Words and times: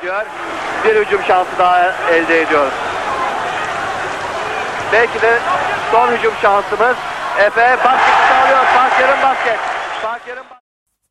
gidiyor. 0.00 0.26
Bir 0.84 1.06
hücum 1.06 1.22
şansı 1.22 1.58
daha 1.58 1.92
elde 2.10 2.42
ediyoruz. 2.42 2.72
Belki 4.92 5.22
de 5.22 5.38
son 5.90 6.16
hücum 6.16 6.34
şansımız. 6.42 6.96
Efe 7.38 7.76
basket 7.84 8.28
sağlıyor. 8.28 8.64
Farker'in 8.64 9.22
basket. 9.22 9.58
Basket. 10.04 10.38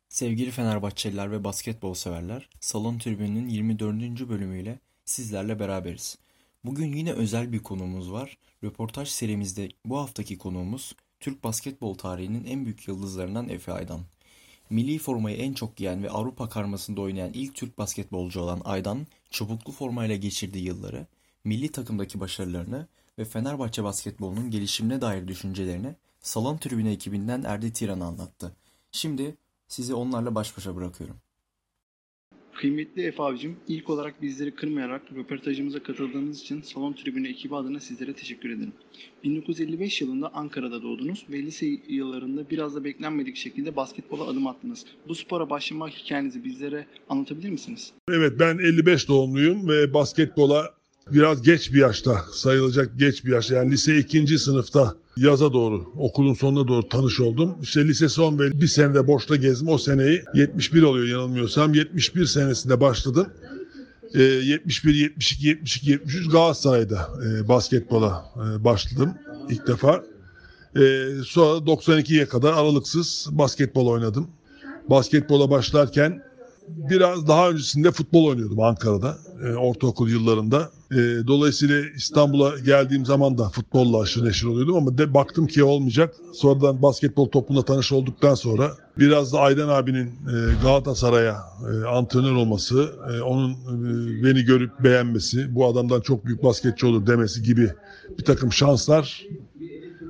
Sevgili 0.08 0.50
Fenerbahçeliler 0.50 1.30
ve 1.30 1.44
basketbol 1.44 1.94
severler, 1.94 2.48
Salon 2.60 2.98
Tribünü'nün 2.98 3.48
24. 3.48 4.28
bölümüyle 4.28 4.78
sizlerle 5.04 5.60
beraberiz. 5.60 6.18
Bugün 6.64 6.92
yine 6.92 7.12
özel 7.12 7.52
bir 7.52 7.62
konuğumuz 7.62 8.12
var. 8.12 8.38
Röportaj 8.64 9.08
serimizde 9.08 9.68
bu 9.84 9.98
haftaki 9.98 10.38
konuğumuz 10.38 10.96
Türk 11.20 11.44
basketbol 11.44 11.94
tarihinin 11.94 12.44
en 12.44 12.64
büyük 12.64 12.88
yıldızlarından 12.88 13.48
Efe 13.48 13.72
Aydan. 13.72 14.00
Milli 14.70 14.98
formayı 14.98 15.36
en 15.36 15.52
çok 15.52 15.76
giyen 15.76 16.02
ve 16.02 16.10
Avrupa 16.10 16.48
karmasında 16.48 17.00
oynayan 17.00 17.32
ilk 17.32 17.54
Türk 17.54 17.78
basketbolcu 17.78 18.40
olan 18.40 18.60
Aydan, 18.64 19.06
çubuklu 19.30 19.72
formayla 19.72 20.16
geçirdiği 20.16 20.64
yılları, 20.64 21.06
milli 21.44 21.72
takımdaki 21.72 22.20
başarılarını 22.20 22.86
ve 23.18 23.24
Fenerbahçe 23.24 23.84
basketbolunun 23.84 24.50
gelişimine 24.50 25.00
dair 25.00 25.28
düşüncelerini 25.28 25.94
Salon 26.20 26.56
Tribünü 26.56 26.90
ekibinden 26.90 27.42
Erdi 27.42 27.72
Tiran'a 27.72 28.04
anlattı. 28.04 28.56
Şimdi 28.92 29.36
sizi 29.68 29.94
onlarla 29.94 30.34
baş 30.34 30.56
başa 30.56 30.76
bırakıyorum. 30.76 31.16
Kıymetli 32.60 33.02
Efe 33.02 33.22
abicim, 33.22 33.56
ilk 33.68 33.90
olarak 33.90 34.22
bizleri 34.22 34.50
kırmayarak 34.50 35.02
röportajımıza 35.16 35.82
katıldığınız 35.82 36.40
için 36.40 36.62
Salon 36.62 36.92
Tribünü 36.92 37.28
ekibi 37.28 37.56
adına 37.56 37.80
sizlere 37.80 38.12
teşekkür 38.12 38.50
ederim. 38.50 38.72
1955 39.24 40.00
yılında 40.00 40.34
Ankara'da 40.34 40.82
doğdunuz 40.82 41.26
ve 41.30 41.42
lise 41.42 41.66
yıllarında 41.88 42.50
biraz 42.50 42.74
da 42.74 42.84
beklenmedik 42.84 43.36
şekilde 43.36 43.76
basketbola 43.76 44.24
adım 44.24 44.46
attınız. 44.46 44.84
Bu 45.08 45.14
spora 45.14 45.50
başlama 45.50 45.88
hikayenizi 45.88 46.44
bizlere 46.44 46.86
anlatabilir 47.08 47.50
misiniz? 47.50 47.92
Evet 48.10 48.32
ben 48.38 48.58
55 48.58 49.08
doğumluyum 49.08 49.68
ve 49.68 49.94
basketbola 49.94 50.79
biraz 51.12 51.42
geç 51.42 51.72
bir 51.72 51.78
yaşta 51.78 52.24
sayılacak 52.32 52.98
geç 52.98 53.24
bir 53.24 53.32
yaşta 53.32 53.54
yani 53.54 53.70
lise 53.70 53.98
ikinci 53.98 54.38
sınıfta 54.38 54.94
yaza 55.16 55.52
doğru 55.52 55.84
okulun 55.96 56.34
sonuna 56.34 56.68
doğru 56.68 56.88
tanış 56.88 57.20
oldum. 57.20 57.56
İşte 57.62 57.88
lise 57.88 58.08
son 58.08 58.38
ve 58.38 58.60
bir 58.60 58.66
senede 58.66 59.06
boşta 59.06 59.36
gezdim. 59.36 59.68
O 59.68 59.78
seneyi 59.78 60.22
71 60.34 60.82
oluyor 60.82 61.06
yanılmıyorsam. 61.06 61.74
71 61.74 62.26
senesinde 62.26 62.80
başladım. 62.80 63.26
Ee, 64.14 64.22
71, 64.22 64.94
72, 64.94 65.46
72, 65.46 65.90
73 65.90 66.30
Galatasaray'da 66.30 67.08
e, 67.26 67.48
basketbola 67.48 68.24
e, 68.36 68.64
başladım 68.64 69.14
ilk 69.50 69.66
defa. 69.66 70.04
E, 70.76 70.80
sonra 71.26 71.58
92'ye 71.58 72.26
kadar 72.26 72.52
aralıksız 72.52 73.28
basketbol 73.30 73.86
oynadım. 73.86 74.28
Basketbola 74.90 75.50
başlarken 75.50 76.22
biraz 76.68 77.28
daha 77.28 77.50
öncesinde 77.50 77.90
futbol 77.90 78.24
oynuyordum 78.24 78.60
Ankara'da 78.60 79.18
e, 79.44 79.52
ortaokul 79.54 80.08
yıllarında. 80.08 80.70
E, 80.92 80.96
dolayısıyla 81.26 81.80
İstanbul'a 81.96 82.58
geldiğim 82.58 83.06
zaman 83.06 83.38
da 83.38 83.48
futbolla 83.48 84.00
aşırı 84.00 84.24
neşir 84.24 84.46
oluyordum 84.46 84.76
ama 84.76 84.98
de 84.98 85.14
baktım 85.14 85.46
ki 85.46 85.64
olmayacak. 85.64 86.14
Sonradan 86.34 86.82
basketbol 86.82 87.28
toplumuna 87.28 87.64
tanış 87.64 87.92
olduktan 87.92 88.34
sonra 88.34 88.70
biraz 88.98 89.32
da 89.32 89.38
Aydan 89.40 89.68
abinin 89.68 90.06
e, 90.06 90.62
Galatasaray'a 90.62 91.36
e, 91.72 91.86
antrenör 91.86 92.32
olması, 92.32 92.92
e, 93.14 93.20
onun 93.20 93.52
e, 93.52 94.24
beni 94.24 94.42
görüp 94.42 94.70
beğenmesi, 94.84 95.54
bu 95.54 95.66
adamdan 95.66 96.00
çok 96.00 96.26
büyük 96.26 96.42
basketçi 96.42 96.86
olur 96.86 97.06
demesi 97.06 97.42
gibi 97.42 97.70
bir 98.18 98.24
takım 98.24 98.52
şanslar 98.52 99.26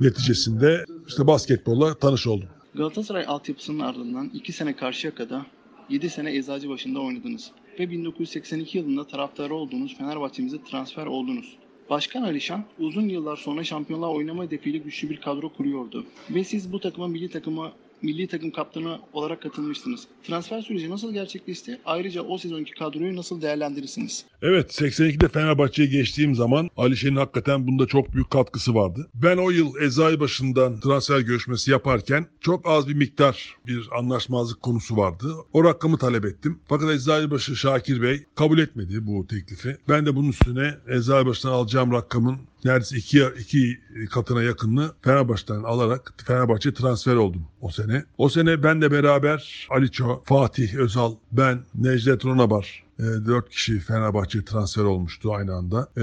neticesinde 0.00 0.84
işte 1.08 1.26
basketbolla 1.26 1.94
tanış 1.94 2.26
oldum. 2.26 2.48
Galatasaray 2.74 3.24
altyapısının 3.26 3.78
ardından 3.80 4.30
2 4.34 4.52
sene 4.52 4.76
Karşıyaka'da, 4.76 5.46
7 5.90 6.10
sene 6.10 6.36
Eczacıbaşı'nda 6.36 7.00
oynadınız 7.00 7.52
ve 7.78 7.90
1982 7.90 8.78
yılında 8.78 9.06
taraftarı 9.06 9.54
olduğunuz 9.54 9.96
Fenerbahçe'mize 9.96 10.62
transfer 10.70 11.06
oldunuz. 11.06 11.56
Başkan 11.90 12.22
Alişan 12.22 12.64
uzun 12.78 13.08
yıllar 13.08 13.36
sonra 13.36 13.64
şampiyonlar 13.64 14.08
oynama 14.08 14.44
hedefiyle 14.44 14.78
güçlü 14.78 15.10
bir 15.10 15.20
kadro 15.20 15.52
kuruyordu. 15.52 16.06
Ve 16.30 16.44
siz 16.44 16.72
bu 16.72 16.80
takıma 16.80 17.08
milli 17.08 17.28
takıma 17.28 17.72
milli 18.02 18.26
takım 18.26 18.50
kaptanı 18.50 18.98
olarak 19.12 19.42
katılmıştınız. 19.42 20.06
Transfer 20.22 20.62
süreci 20.62 20.90
nasıl 20.90 21.12
gerçekleşti? 21.12 21.80
Ayrıca 21.84 22.22
o 22.22 22.38
sezonki 22.38 22.72
kadroyu 22.72 23.16
nasıl 23.16 23.42
değerlendirirsiniz? 23.42 24.24
Evet 24.42 24.80
82'de 24.80 25.28
Fenerbahçe'ye 25.28 25.88
geçtiğim 25.88 26.34
zaman 26.34 26.70
Alişen'in 26.76 27.16
hakikaten 27.16 27.66
bunda 27.66 27.86
çok 27.86 28.12
büyük 28.12 28.30
katkısı 28.30 28.74
vardı. 28.74 29.08
Ben 29.14 29.36
o 29.36 29.50
yıl 29.50 29.76
Eczacıbaşı'ndan 29.76 30.80
transfer 30.80 31.20
görüşmesi 31.20 31.70
yaparken 31.70 32.26
çok 32.40 32.68
az 32.68 32.88
bir 32.88 32.94
miktar 32.94 33.56
bir 33.66 33.88
anlaşmazlık 33.98 34.62
konusu 34.62 34.96
vardı. 34.96 35.34
O 35.52 35.64
rakamı 35.64 35.98
talep 35.98 36.24
ettim. 36.24 36.58
Fakat 36.68 36.90
Eczacıbaşı 36.90 37.56
Şakir 37.56 38.02
Bey 38.02 38.24
kabul 38.34 38.58
etmedi 38.58 39.06
bu 39.06 39.26
teklifi. 39.26 39.76
Ben 39.88 40.06
de 40.06 40.16
bunun 40.16 40.28
üstüne 40.28 40.74
Eczacıbaşı'ndan 40.88 41.54
alacağım 41.54 41.92
rakamın 41.92 42.38
neredeyse 42.64 42.96
iki, 42.96 43.28
iki 43.40 43.78
katına 44.10 44.42
yakınını 44.42 44.90
Fenerbahçe'den 45.02 45.62
alarak 45.62 46.14
Fenerbahçe 46.26 46.74
transfer 46.74 47.14
oldum 47.14 47.42
o 47.60 47.70
sene. 47.70 48.04
O 48.18 48.28
sene 48.28 48.62
ben 48.62 48.82
de 48.82 48.90
beraber 48.90 49.68
Aliço, 49.70 50.22
Fatih 50.24 50.74
Özal, 50.74 51.14
ben, 51.32 51.60
Necdet 51.74 52.24
Ronabar 52.24 52.84
e, 52.98 53.02
dört 53.02 53.50
kişi 53.50 53.80
Fenerbahçe 53.80 54.44
transfer 54.44 54.82
olmuştu 54.84 55.34
aynı 55.34 55.54
anda. 55.54 55.88
E, 55.96 56.00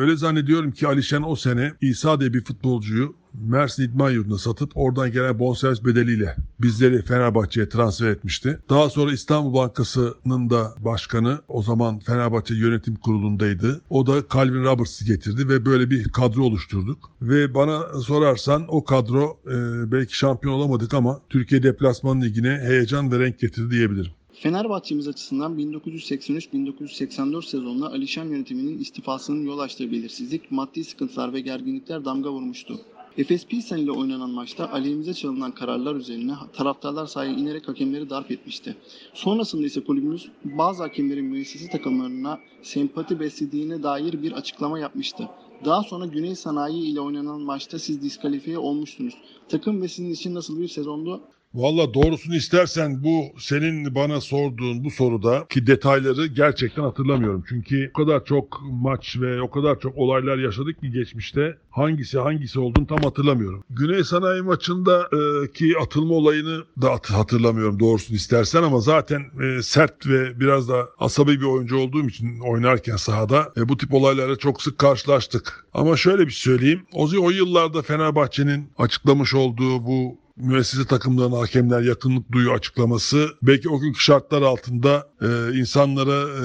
öyle 0.00 0.16
zannediyorum 0.16 0.72
ki 0.72 0.86
Alişen 0.86 1.22
o 1.22 1.36
sene 1.36 1.72
İsa 1.80 2.20
diye 2.20 2.34
bir 2.34 2.44
futbolcuyu 2.44 3.19
Mersin 3.34 3.82
İdman 3.82 4.10
Yurdu'na 4.10 4.38
satıp 4.38 4.72
oradan 4.74 5.12
gelen 5.12 5.38
bonservis 5.38 5.84
bedeliyle 5.84 6.36
bizleri 6.60 7.02
Fenerbahçe'ye 7.02 7.68
transfer 7.68 8.08
etmişti. 8.08 8.58
Daha 8.70 8.90
sonra 8.90 9.12
İstanbul 9.12 9.54
Bankası'nın 9.54 10.50
da 10.50 10.74
başkanı 10.78 11.40
o 11.48 11.62
zaman 11.62 11.98
Fenerbahçe 11.98 12.54
yönetim 12.54 12.96
kurulundaydı. 12.96 13.80
O 13.90 14.06
da 14.06 14.22
Calvin 14.34 14.64
Roberts'ı 14.64 15.04
getirdi 15.04 15.48
ve 15.48 15.66
böyle 15.66 15.90
bir 15.90 16.04
kadro 16.04 16.42
oluşturduk. 16.42 17.10
Ve 17.22 17.54
bana 17.54 18.00
sorarsan 18.00 18.64
o 18.68 18.84
kadro 18.84 19.38
e, 19.46 19.52
belki 19.92 20.16
şampiyon 20.16 20.54
olamadık 20.54 20.94
ama 20.94 21.20
Türkiye 21.30 21.62
Deplasman 21.62 22.22
Ligi'ne 22.22 22.58
heyecan 22.58 23.12
ve 23.12 23.18
renk 23.18 23.38
getirdi 23.38 23.70
diyebilirim. 23.70 24.10
Fenerbahçe'miz 24.42 25.08
açısından 25.08 25.58
1983-1984 25.58 27.46
sezonunda 27.46 27.86
Alişan 27.86 28.24
yönetiminin 28.24 28.78
istifasının 28.78 29.42
yol 29.42 29.58
açtığı 29.58 29.92
belirsizlik, 29.92 30.50
maddi 30.50 30.84
sıkıntılar 30.84 31.32
ve 31.32 31.40
gerginlikler 31.40 32.04
damga 32.04 32.32
vurmuştu. 32.32 32.80
Efes 33.18 33.46
Pilsen 33.46 33.78
ile 33.78 33.92
oynanan 33.92 34.30
maçta 34.30 34.72
aleyhimize 34.72 35.14
çalınan 35.14 35.52
kararlar 35.52 35.94
üzerine 35.94 36.32
taraftarlar 36.52 37.06
sahaya 37.06 37.32
inerek 37.32 37.68
hakemleri 37.68 38.10
darp 38.10 38.30
etmişti. 38.30 38.76
Sonrasında 39.14 39.66
ise 39.66 39.84
kulübümüz 39.84 40.28
bazı 40.44 40.82
hakemlerin 40.82 41.24
müessesi 41.24 41.70
takımlarına 41.70 42.38
sempati 42.62 43.20
beslediğine 43.20 43.82
dair 43.82 44.22
bir 44.22 44.32
açıklama 44.32 44.78
yapmıştı. 44.78 45.28
Daha 45.64 45.82
sonra 45.82 46.06
Güney 46.06 46.36
Sanayi 46.36 46.82
ile 46.82 47.00
oynanan 47.00 47.40
maçta 47.40 47.78
siz 47.78 48.02
diskalifiye 48.02 48.58
olmuştunuz. 48.58 49.14
Takım 49.48 49.82
ve 49.82 49.88
sizin 49.88 50.10
için 50.10 50.34
nasıl 50.34 50.60
bir 50.60 50.68
sezondu? 50.68 51.20
Valla 51.54 51.94
doğrusunu 51.94 52.36
istersen 52.36 53.04
bu 53.04 53.24
senin 53.38 53.94
bana 53.94 54.20
sorduğun 54.20 54.84
bu 54.84 54.90
soruda 54.90 55.46
ki 55.48 55.66
detayları 55.66 56.26
gerçekten 56.26 56.82
hatırlamıyorum. 56.82 57.44
Çünkü 57.48 57.90
o 57.94 58.04
kadar 58.04 58.24
çok 58.24 58.60
maç 58.70 59.16
ve 59.20 59.42
o 59.42 59.50
kadar 59.50 59.80
çok 59.80 59.96
olaylar 59.96 60.38
yaşadık 60.38 60.80
ki 60.80 60.90
geçmişte 60.90 61.58
hangisi 61.70 62.18
hangisi 62.18 62.60
olduğunu 62.60 62.86
tam 62.86 62.98
hatırlamıyorum. 62.98 63.64
Güney 63.70 64.04
Sanayi 64.04 64.42
maçında 64.42 65.08
e, 65.12 65.52
ki 65.52 65.74
atılma 65.82 66.14
olayını 66.14 66.64
da 66.82 67.00
hatırlamıyorum 67.08 67.80
doğrusunu 67.80 68.16
istersen 68.16 68.62
ama 68.62 68.80
zaten 68.80 69.22
e, 69.42 69.62
sert 69.62 70.06
ve 70.06 70.40
biraz 70.40 70.68
da 70.68 70.88
asabi 70.98 71.40
bir 71.40 71.46
oyuncu 71.46 71.76
olduğum 71.76 72.08
için 72.08 72.40
oynarken 72.40 72.96
sahada 72.96 73.52
e, 73.56 73.68
bu 73.68 73.76
tip 73.76 73.94
olaylara 73.94 74.36
çok 74.36 74.62
sık 74.62 74.78
karşılaştık. 74.78 75.66
Ama 75.74 75.96
şöyle 75.96 76.26
bir 76.26 76.32
söyleyeyim. 76.32 76.82
O, 76.92 77.08
o 77.20 77.30
yıllarda 77.30 77.82
Fenerbahçe'nin 77.82 78.72
açıklamış 78.78 79.34
olduğu 79.34 79.86
bu 79.86 80.20
müessese 80.42 80.86
takımlarına 80.86 81.38
hakemler 81.38 81.80
yakınlık 81.80 82.32
duyu 82.32 82.52
açıklaması. 82.52 83.28
Belki 83.42 83.68
o 83.68 83.80
günkü 83.80 84.00
şartlar 84.00 84.42
altında 84.42 85.08
e, 85.22 85.58
insanlara 85.58 86.22
e, 86.22 86.42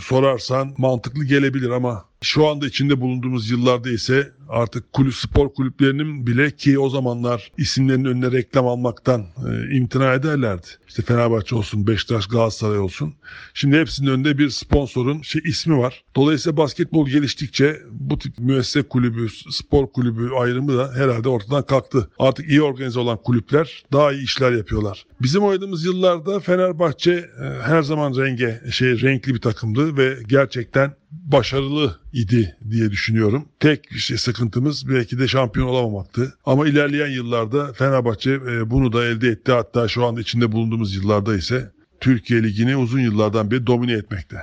sorarsan 0.00 0.74
mantıklı 0.78 1.24
gelebilir 1.24 1.70
ama 1.70 2.04
şu 2.22 2.46
anda 2.46 2.66
içinde 2.66 3.00
bulunduğumuz 3.00 3.50
yıllarda 3.50 3.90
ise 3.90 4.32
artık 4.48 4.92
kulüp 4.92 5.14
spor 5.14 5.54
kulüplerinin 5.54 6.26
bile 6.26 6.50
ki 6.50 6.78
o 6.78 6.88
zamanlar 6.88 7.52
isimlerinin 7.58 8.04
önüne 8.04 8.32
reklam 8.32 8.66
almaktan 8.66 9.20
e, 9.20 9.76
imtina 9.76 10.14
ederlerdi. 10.14 10.66
İşte 10.88 11.02
Fenerbahçe 11.02 11.54
olsun, 11.54 11.86
Beşiktaş, 11.86 12.26
Galatasaray 12.26 12.78
olsun. 12.78 13.14
Şimdi 13.54 13.78
hepsinin 13.78 14.10
önünde 14.10 14.38
bir 14.38 14.50
sponsorun 14.50 15.22
şey 15.22 15.42
ismi 15.44 15.78
var. 15.78 16.04
Dolayısıyla 16.16 16.56
basketbol 16.56 17.08
geliştikçe 17.08 17.82
bu 17.90 18.18
tip 18.18 18.38
müessese 18.38 18.88
kulübü, 18.88 19.28
spor 19.50 19.92
kulübü 19.92 20.30
ayrımı 20.38 20.78
da 20.78 20.92
herhalde 20.94 21.28
ortadan 21.28 21.62
kalktı. 21.66 22.10
Artık 22.18 22.48
iyi 22.48 22.62
organize 22.62 23.00
olan 23.00 23.22
kulüpler 23.22 23.84
daha 23.92 24.12
iyi 24.12 24.24
işler 24.24 24.52
yapıyorlar. 24.52 25.06
Bizim 25.22 25.42
oynadığımız 25.42 25.84
yıllarda 25.84 26.40
Fenerbahçe 26.40 27.12
e, 27.12 27.62
her 27.62 27.82
zaman 27.82 28.16
renge 28.16 28.60
şey 28.70 29.00
renkli 29.00 29.34
bir 29.34 29.40
takımdı 29.40 29.96
ve 29.96 30.16
gerçekten 30.28 30.92
başarılı 31.10 31.98
idi 32.12 32.56
diye 32.70 32.90
düşünüyorum. 32.90 33.48
Tek 33.60 33.86
işte 33.90 34.16
sıkıntımız 34.16 34.88
belki 34.88 35.18
de 35.18 35.28
şampiyon 35.28 35.66
olamamaktı. 35.66 36.34
Ama 36.46 36.68
ilerleyen 36.68 37.10
yıllarda 37.10 37.72
Fenerbahçe 37.72 38.30
e, 38.30 38.70
bunu 38.70 38.92
da 38.92 39.06
elde 39.06 39.28
etti. 39.28 39.52
Hatta 39.52 39.88
şu 39.88 40.04
anda 40.04 40.20
içinde 40.20 40.52
bulunduğumuz 40.52 40.94
yıllarda 40.94 41.36
ise 41.36 41.70
Türkiye 42.00 42.42
Ligi'ni 42.42 42.76
uzun 42.76 43.00
yıllardan 43.00 43.50
beri 43.50 43.66
domine 43.66 43.92
etmekte. 43.92 44.36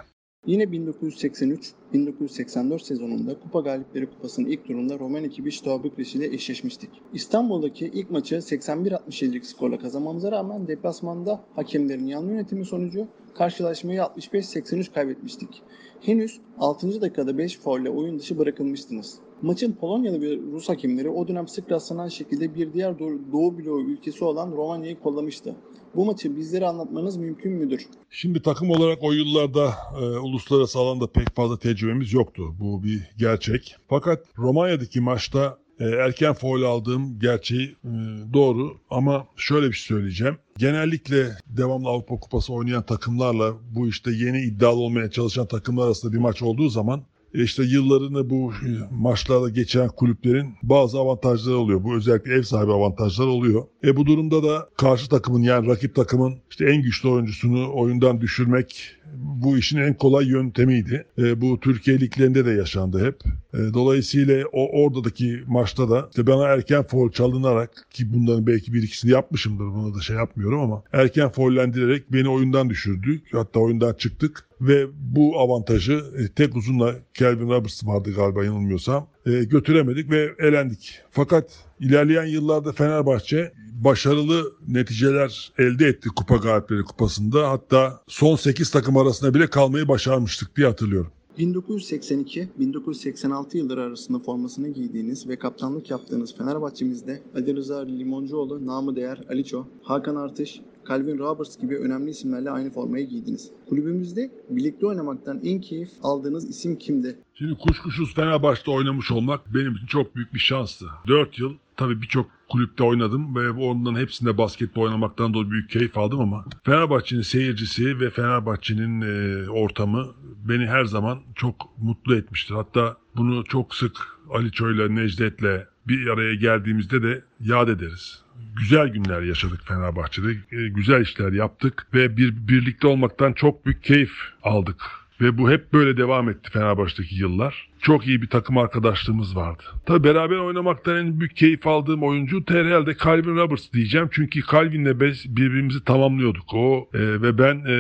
Yine 0.47 0.63
1983-1984 0.63 2.83
sezonunda 2.83 3.39
Kupa 3.39 3.59
Galipleri 3.59 4.05
Kupası'nın 4.05 4.47
ilk 4.47 4.65
turunda 4.65 4.99
Roman 4.99 5.23
ekibi 5.23 5.51
Steaua 5.51 5.83
Bükreş 5.83 6.15
ile 6.15 6.25
eşleşmiştik. 6.25 6.89
İstanbul'daki 7.13 7.85
ilk 7.85 8.11
maçı 8.11 8.35
81-67'lik 8.35 9.45
skorla 9.45 9.79
kazanmamıza 9.79 10.31
rağmen 10.31 10.67
deplasmanda 10.67 11.43
hakemlerin 11.55 12.07
yanlı 12.07 12.31
yönetimi 12.31 12.65
sonucu 12.65 13.07
karşılaşmayı 13.35 13.99
65-83 13.99 14.93
kaybetmiştik. 14.93 15.61
Henüz 16.01 16.39
6. 16.59 17.01
dakikada 17.01 17.37
5 17.37 17.57
faulle 17.57 17.89
oyun 17.89 18.19
dışı 18.19 18.37
bırakılmıştınız. 18.37 19.19
Maçın 19.41 19.73
Polonyalı 19.73 20.21
ve 20.21 20.37
Rus 20.51 20.69
hakemleri 20.69 21.09
o 21.09 21.27
dönem 21.27 21.47
sık 21.47 21.71
rastlanan 21.71 22.07
şekilde 22.07 22.55
bir 22.55 22.73
diğer 22.73 22.99
Doğu, 22.99 23.19
Doğu 23.31 23.57
bloğu 23.57 23.81
ülkesi 23.81 24.25
olan 24.25 24.51
Romanya'yı 24.51 24.99
kollamıştı. 24.99 25.55
Bu 25.95 26.05
maçı 26.05 26.37
bizlere 26.37 26.65
anlatmanız 26.65 27.17
mümkün 27.17 27.51
müdür? 27.51 27.87
Şimdi 28.09 28.41
takım 28.41 28.69
olarak 28.69 28.97
o 29.01 29.11
yıllarda 29.11 29.73
e, 30.01 30.03
uluslararası 30.03 30.79
alanda 30.79 31.07
pek 31.07 31.35
fazla 31.35 31.59
tecrübemiz 31.59 32.13
yoktu. 32.13 32.55
Bu 32.59 32.83
bir 32.83 33.01
gerçek. 33.17 33.75
Fakat 33.89 34.25
Romanya'daki 34.37 35.01
maçta 35.01 35.57
e, 35.79 35.85
erken 35.85 36.33
foul 36.33 36.63
aldığım 36.63 37.19
gerçeği 37.19 37.75
e, 37.83 37.91
doğru 38.33 38.77
ama 38.89 39.27
şöyle 39.35 39.67
bir 39.67 39.73
şey 39.73 39.97
söyleyeceğim. 39.97 40.37
Genellikle 40.57 41.37
devamlı 41.47 41.89
Avrupa 41.89 42.19
Kupası 42.19 42.53
oynayan 42.53 42.83
takımlarla 42.83 43.53
bu 43.75 43.87
işte 43.87 44.11
yeni 44.11 44.41
iddialı 44.41 44.79
olmaya 44.79 45.11
çalışan 45.11 45.47
takımlar 45.47 45.85
arasında 45.85 46.13
bir 46.13 46.17
maç 46.17 46.41
olduğu 46.41 46.69
zaman 46.69 47.03
işte 47.43 47.63
yıllarını 47.63 48.29
bu 48.29 48.51
e, 48.51 48.69
maçlarda 48.91 49.49
geçen 49.49 49.87
kulüplerin 49.87 50.53
bazı 50.63 50.99
avantajları 50.99 51.57
oluyor. 51.57 51.83
Bu 51.83 51.95
özellikle 51.95 52.33
ev 52.33 52.41
sahibi 52.41 52.71
avantajları 52.71 53.29
oluyor. 53.29 53.63
E 53.83 53.95
bu 53.95 54.05
durumda 54.05 54.43
da 54.43 54.69
karşı 54.77 55.09
takımın 55.09 55.41
yani 55.41 55.67
rakip 55.67 55.95
takımın 55.95 56.35
işte 56.49 56.65
en 56.65 56.81
güçlü 56.81 57.09
oyuncusunu 57.09 57.75
oyundan 57.75 58.21
düşürmek 58.21 58.95
bu 59.17 59.57
işin 59.57 59.77
en 59.77 59.93
kolay 59.93 60.27
yöntemiydi. 60.27 61.05
E, 61.17 61.41
bu 61.41 61.59
Türkiye 61.59 61.99
liglerinde 61.99 62.45
de 62.45 62.51
yaşandı 62.51 63.05
hep. 63.05 63.15
E, 63.53 63.73
dolayısıyla 63.73 64.43
o 64.51 64.83
oradaki 64.83 65.43
maçta 65.47 65.89
da 65.89 66.07
işte 66.09 66.27
bana 66.27 66.47
erken 66.47 66.83
foul 66.83 67.11
çalınarak 67.11 67.87
ki 67.91 68.13
bunların 68.13 68.47
belki 68.47 68.73
bir 68.73 68.83
ikisini 68.83 69.11
yapmışımdır 69.11 69.65
buna 69.65 69.95
da 69.95 70.01
şey 70.01 70.15
yapmıyorum 70.15 70.59
ama 70.59 70.83
erken 70.93 71.29
foullendirerek 71.29 72.13
beni 72.13 72.29
oyundan 72.29 72.69
düşürdü. 72.69 73.21
Hatta 73.31 73.59
oyundan 73.59 73.93
çıktık 73.93 74.45
ve 74.61 74.87
bu 75.15 75.39
avantajı 75.39 75.93
e, 75.93 76.27
tek 76.27 76.55
uzunla 76.55 76.95
Kelvin 77.13 77.49
Roberts 77.49 77.85
vardı 77.85 78.11
galiba 78.15 78.43
yanılmıyorsam 78.43 79.07
e, 79.25 79.43
götüremedik 79.43 80.11
ve 80.11 80.31
elendik. 80.39 81.01
Fakat 81.11 81.51
ilerleyen 81.79 82.25
yıllarda 82.25 82.71
Fenerbahçe 82.71 83.53
başarılı 83.83 84.53
neticeler 84.67 85.51
elde 85.57 85.87
etti 85.87 86.09
Kupa 86.09 86.35
Galipleri 86.35 86.83
Kupası'nda. 86.83 87.49
Hatta 87.49 88.01
son 88.07 88.35
8 88.35 88.71
takım 88.71 88.97
arasında 88.97 89.33
bile 89.33 89.47
kalmayı 89.47 89.87
başarmıştık 89.87 90.57
diye 90.57 90.67
hatırlıyorum. 90.67 91.11
1982-1986 91.39 93.57
yılları 93.57 93.81
arasında 93.81 94.19
formasını 94.19 94.69
giydiğiniz 94.69 95.27
ve 95.27 95.39
kaptanlık 95.39 95.91
yaptığınız 95.91 96.37
Fenerbahçe'mizde 96.37 97.21
Ali 97.35 97.55
Rıza 97.55 97.79
Limoncuoğlu, 97.79 98.65
namı 98.65 98.95
değer 98.95 99.23
Aliço, 99.29 99.65
Hakan 99.83 100.15
Artış, 100.15 100.61
Calvin 100.89 101.17
Roberts 101.17 101.57
gibi 101.61 101.77
önemli 101.77 102.09
isimlerle 102.09 102.51
aynı 102.51 102.69
formayı 102.71 103.07
giydiniz. 103.07 103.51
Kulübümüzde 103.69 104.31
birlikte 104.49 104.85
oynamaktan 104.85 105.41
en 105.43 105.61
keyif 105.61 105.89
aldığınız 106.03 106.49
isim 106.49 106.77
kimdi? 106.77 107.17
Şimdi 107.33 107.57
kuşkusuz 107.57 108.15
Fenerbahçe'de 108.15 108.71
oynamış 108.71 109.11
olmak 109.11 109.53
benim 109.53 109.75
için 109.75 109.87
çok 109.87 110.15
büyük 110.15 110.33
bir 110.33 110.39
şanstı. 110.39 110.85
4 111.07 111.39
yıl 111.39 111.53
tabii 111.77 112.01
birçok 112.01 112.29
kulüpte 112.49 112.83
oynadım 112.83 113.35
ve 113.35 113.49
onların 113.51 113.99
hepsinde 113.99 114.37
basketbol 114.37 114.81
oynamaktan 114.81 115.33
dolayı 115.33 115.51
büyük 115.51 115.69
keyif 115.69 115.97
aldım 115.97 116.19
ama 116.19 116.45
Fenerbahçe'nin 116.63 117.21
seyircisi 117.21 117.99
ve 117.99 118.09
Fenerbahçe'nin 118.09 119.01
e, 119.01 119.49
ortamı 119.49 120.07
beni 120.49 120.67
her 120.67 120.85
zaman 120.85 121.19
çok 121.35 121.55
mutlu 121.77 122.15
etmiştir. 122.15 122.53
Hatta 122.53 122.97
bunu 123.15 123.43
çok 123.43 123.75
sık 123.75 124.17
Ali 124.29 124.51
Çoy'la 124.51 124.89
Necdet'le 124.89 125.67
bir 125.87 126.07
araya 126.07 126.35
geldiğimizde 126.35 127.03
de 127.03 127.23
yad 127.39 127.67
ederiz. 127.67 128.24
Güzel 128.55 128.87
günler 128.87 129.21
yaşadık 129.21 129.61
Fenerbahçe'de. 129.67 130.31
e, 130.31 130.67
güzel 130.67 131.01
işler 131.01 131.31
yaptık 131.31 131.87
ve 131.93 132.17
bir 132.17 132.47
birlikte 132.47 132.87
olmaktan 132.87 133.33
çok 133.33 133.65
büyük 133.65 133.83
keyif 133.83 134.11
aldık. 134.43 134.81
Ve 135.21 135.37
bu 135.37 135.51
hep 135.51 135.73
böyle 135.73 135.97
devam 135.97 136.29
etti 136.29 136.51
Fenerbahçe'deki 136.51 137.15
yıllar. 137.15 137.69
Çok 137.85 138.07
iyi 138.07 138.21
bir 138.21 138.27
takım 138.27 138.57
arkadaşlığımız 138.57 139.35
vardı. 139.35 139.63
Tabi 139.85 140.03
beraber 140.03 140.35
oynamaktan 140.35 140.97
en 140.97 141.19
büyük 141.19 141.35
keyif 141.35 141.67
aldığım 141.67 142.03
oyuncu 142.03 142.43
herhalde 142.47 142.95
Calvin 143.03 143.35
Roberts 143.35 143.73
diyeceğim. 143.73 144.09
Çünkü 144.11 144.41
Calvin'le 144.51 144.99
biz 144.99 145.37
birbirimizi 145.37 145.83
tamamlıyorduk. 145.83 146.53
O 146.53 146.89
e, 146.93 146.99
ve 146.99 147.37
ben 147.37 147.55
e, 147.55 147.77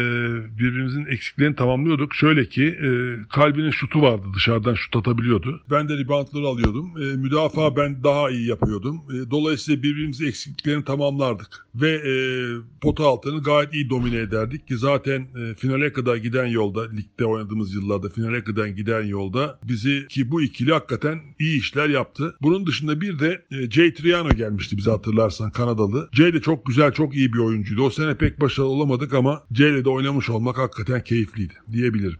birbirimizin 0.59 1.05
eksiklerini 1.05 1.55
tamamlıyorduk. 1.55 2.15
Şöyle 2.15 2.49
ki 2.49 2.65
e, 2.65 2.89
Calvin'in 3.35 3.71
şutu 3.71 4.01
vardı 4.01 4.23
dışarıdan 4.35 4.73
şut 4.73 4.95
atabiliyordu. 4.95 5.61
Ben 5.69 5.89
de 5.89 5.97
reboundları 5.97 6.47
alıyordum. 6.47 6.91
E, 7.01 7.15
müdafaa 7.15 7.75
ben 7.75 8.03
daha 8.03 8.29
iyi 8.29 8.47
yapıyordum. 8.47 9.01
E, 9.09 9.31
dolayısıyla 9.31 9.83
birbirimizin 9.83 10.27
eksikliklerini 10.27 10.83
tamamlardık. 10.83 11.67
Ve 11.75 11.91
e, 11.91 12.13
pota 12.81 13.03
altını 13.03 13.43
gayet 13.43 13.73
iyi 13.73 13.89
domine 13.89 14.17
ederdik 14.17 14.67
ki 14.67 14.77
zaten 14.77 15.19
e, 15.21 15.53
finale 15.53 15.93
kadar 15.93 16.15
giden 16.15 16.45
yolda 16.45 16.91
ligde 16.91 17.25
oynadığımız 17.25 17.73
yıllarda 17.73 18.09
finale 18.09 18.43
kadar 18.43 18.67
giden 18.67 19.03
yolda 19.03 19.59
bizi 19.63 19.94
ki 20.09 20.31
bu 20.31 20.41
ikili 20.41 20.73
hakikaten 20.73 21.19
iyi 21.39 21.59
işler 21.59 21.89
yaptı. 21.89 22.35
Bunun 22.41 22.67
dışında 22.67 23.01
bir 23.01 23.19
de 23.19 23.41
e, 23.51 23.71
Jay 23.71 23.93
Triano 23.93 24.29
gelmişti 24.29 24.77
bize 24.77 24.91
hatırlarsan 24.91 25.51
Kanadalı. 25.51 26.09
Jay 26.13 26.33
de 26.33 26.41
çok 26.41 26.65
güzel 26.65 26.91
çok 26.91 27.15
iyi 27.15 27.33
bir 27.33 27.39
oyuncuydu. 27.39 27.83
O 27.83 27.89
sene 27.89 28.17
pek 28.17 28.41
başarılı 28.41 28.69
olamadık 28.69 29.13
ama 29.13 29.43
Jay'le 29.51 29.85
de 29.85 29.89
oynamış 29.89 30.29
olmak 30.29 30.57
hakikaten 30.57 31.03
keyifliydi 31.03 31.53
diyebilirim. 31.71 32.17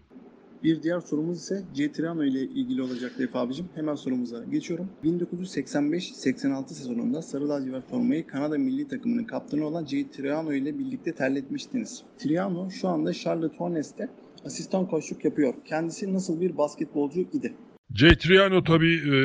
Bir 0.66 0.84
diğer 0.84 1.00
sorumuz 1.00 1.38
ise 1.38 1.64
Cetrano 1.74 2.24
ile 2.24 2.42
ilgili 2.42 2.82
olacak 2.82 3.12
Efe 3.20 3.40
abicim. 3.40 3.66
Hemen 3.76 3.96
sorumuza 3.96 4.44
geçiyorum. 4.44 4.90
1985-86 5.04 6.68
sezonunda 6.68 7.22
Sarı 7.22 7.50
Lacivert 7.50 7.90
formayı 7.90 8.28
Kanada 8.28 8.58
milli 8.58 8.88
takımının 8.88 9.24
kaptanı 9.24 9.66
olan 9.68 9.86
Cetrano 9.86 10.54
ile 10.54 10.80
birlikte 10.80 11.14
terletmiştiniz. 11.14 12.04
Triano 12.18 12.72
şu 12.72 12.88
anda 12.88 13.14
Charlotte 13.14 13.58
Hornets'te 13.58 14.10
asistan 14.46 14.88
koçluk 14.88 15.26
yapıyor. 15.26 15.54
Kendisi 15.66 16.14
nasıl 16.14 16.42
bir 16.42 16.58
basketbolcu 16.58 17.20
idi? 17.20 17.54
Jay 17.94 18.16
Triano 18.16 18.64
tabii 18.64 18.96
e, 18.96 19.18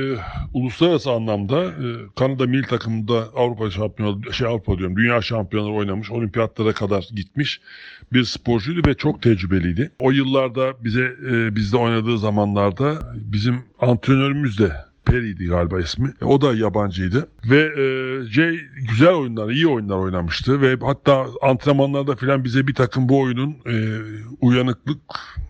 uluslararası 0.55 1.11
anlamda 1.11 1.64
e, 1.64 1.87
Kanada 2.17 2.46
milli 2.46 2.67
takımında 2.67 3.28
Avrupa 3.37 3.70
şampiyonu 3.70 4.32
şey 4.32 4.46
Avrupa 4.46 4.78
diyorum 4.78 4.96
dünya 4.96 5.22
şampiyonları 5.22 5.72
oynamış, 5.72 6.11
olimpiyatlara 6.11 6.72
kadar 6.72 7.08
gitmiş 7.14 7.61
bir 8.12 8.25
sporcuydu 8.25 8.88
ve 8.88 8.94
çok 8.94 9.22
tecrübeliydi. 9.22 9.90
O 10.00 10.11
yıllarda 10.11 10.84
bize 10.84 11.17
e, 11.31 11.56
bizde 11.56 11.76
oynadığı 11.76 12.19
zamanlarda 12.19 12.99
bizim 13.14 13.64
antrenörümüz 13.80 14.59
de 14.59 14.73
Perry'di 15.04 15.47
galiba 15.47 15.80
ismi. 15.80 16.12
E, 16.23 16.25
O 16.25 16.40
da 16.40 16.54
yabancıydı. 16.54 17.28
Ve 17.50 17.61
e, 17.61 17.85
Jay 18.30 18.61
güzel 18.90 19.12
oyunlar, 19.12 19.50
iyi 19.50 19.66
oyunlar 19.66 19.97
oynamıştı. 19.97 20.61
Ve 20.61 20.76
hatta 20.83 21.26
antrenmanlarda 21.42 22.16
filan 22.16 22.45
bize 22.45 22.66
bir 22.66 22.75
takım 22.75 23.09
bu 23.09 23.21
oyunun 23.21 23.50
e, 23.66 23.75
uyanıklık 24.40 25.00